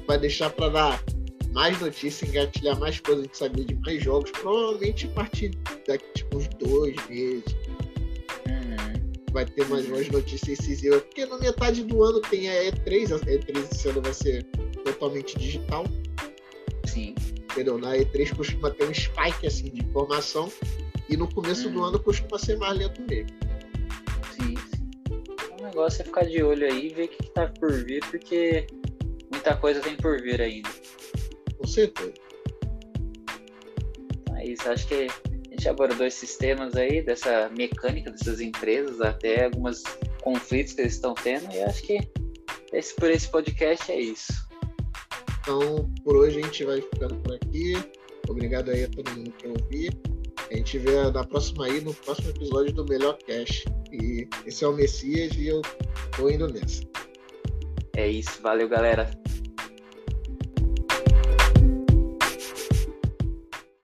vai 0.06 0.18
deixar 0.18 0.50
para 0.50 0.68
dar 0.68 1.04
mais 1.52 1.80
notícia, 1.80 2.26
engatilhar 2.26 2.78
mais 2.78 3.00
coisas, 3.00 3.24
gente 3.24 3.36
saber 3.36 3.64
de 3.64 3.74
mais 3.76 4.02
jogos, 4.02 4.30
provavelmente 4.30 5.06
a 5.06 5.10
partir 5.10 5.50
daqui 5.86 6.04
tipo, 6.14 6.38
uns 6.38 6.48
dois 6.58 6.94
meses. 7.08 7.44
Uhum. 8.46 9.12
Vai 9.32 9.44
ter 9.44 9.66
mais 9.66 9.86
umas 9.86 10.08
notícias 10.08 10.58
incisivas, 10.58 11.02
porque 11.02 11.26
na 11.26 11.38
metade 11.38 11.84
do 11.84 12.02
ano 12.02 12.20
tem 12.20 12.48
a 12.48 12.72
E3, 12.72 13.14
a 13.14 13.18
E3 13.20 13.72
esse 13.72 13.88
ano 13.88 14.02
vai 14.02 14.14
ser 14.14 14.44
totalmente 14.84 15.38
digital. 15.38 15.84
Sim. 16.86 17.14
Entendeu? 17.50 17.78
Na 17.78 17.96
E3 17.96 18.36
costuma 18.36 18.70
ter 18.70 18.88
um 18.88 18.94
spike 18.94 19.46
assim 19.46 19.70
de 19.70 19.82
informação 19.82 20.52
e 21.08 21.16
no 21.16 21.32
começo 21.32 21.68
do 21.70 21.78
uhum. 21.78 21.86
ano 21.86 21.98
costuma 21.98 22.38
ser 22.38 22.56
mais 22.58 22.78
lento 22.78 23.02
mesmo 23.08 23.47
negócio 25.68 26.02
é 26.02 26.04
ficar 26.04 26.24
de 26.24 26.42
olho 26.42 26.66
aí 26.66 26.88
e 26.88 26.94
ver 26.94 27.04
o 27.04 27.08
que, 27.08 27.22
está 27.22 27.46
por 27.46 27.72
vir, 27.84 28.04
porque 28.10 28.66
muita 29.30 29.56
coisa 29.56 29.80
tem 29.80 29.96
por 29.96 30.20
vir 30.20 30.40
ainda. 30.40 30.68
Com 31.56 31.66
certeza. 31.66 32.12
Então 34.22 34.36
é 34.36 34.44
isso, 34.46 34.68
acho 34.68 34.86
que 34.88 34.94
a 34.94 35.50
gente 35.50 35.68
abordou 35.68 36.06
esses 36.06 36.36
temas 36.36 36.76
aí, 36.76 37.02
dessa 37.02 37.48
mecânica 37.50 38.10
dessas 38.10 38.40
empresas, 38.40 39.00
até 39.00 39.44
alguns 39.44 39.82
conflitos 40.22 40.74
que 40.74 40.82
eles 40.82 40.94
estão 40.94 41.14
tendo, 41.14 41.52
e 41.54 41.62
acho 41.62 41.82
que 41.82 41.98
esse, 42.72 42.94
por 42.94 43.10
esse 43.10 43.28
podcast 43.28 43.90
é 43.90 44.00
isso. 44.00 44.32
Então, 45.40 45.90
por 46.04 46.16
hoje 46.16 46.40
a 46.40 46.42
gente 46.42 46.64
vai 46.64 46.82
ficando 46.82 47.16
por 47.16 47.34
aqui. 47.34 47.74
Obrigado 48.28 48.70
aí 48.70 48.84
a 48.84 48.88
todo 48.88 49.10
mundo 49.12 49.32
que 49.32 49.48
ouviu. 49.48 49.90
A 50.50 50.54
gente 50.54 50.78
vê 50.78 51.10
na 51.10 51.24
próxima 51.24 51.64
aí, 51.64 51.80
no 51.80 51.94
próximo 51.94 52.30
episódio 52.30 52.72
do 52.74 52.84
Melhor 52.84 53.16
Cash. 53.26 53.64
E 53.92 54.28
esse 54.46 54.64
é 54.64 54.68
o 54.68 54.72
Messias 54.72 55.32
e 55.36 55.46
eu 55.46 55.62
tô 56.16 56.28
indo 56.28 56.48
nessa. 56.48 56.82
É 57.96 58.06
isso, 58.06 58.40
valeu 58.42 58.68
galera. 58.68 59.10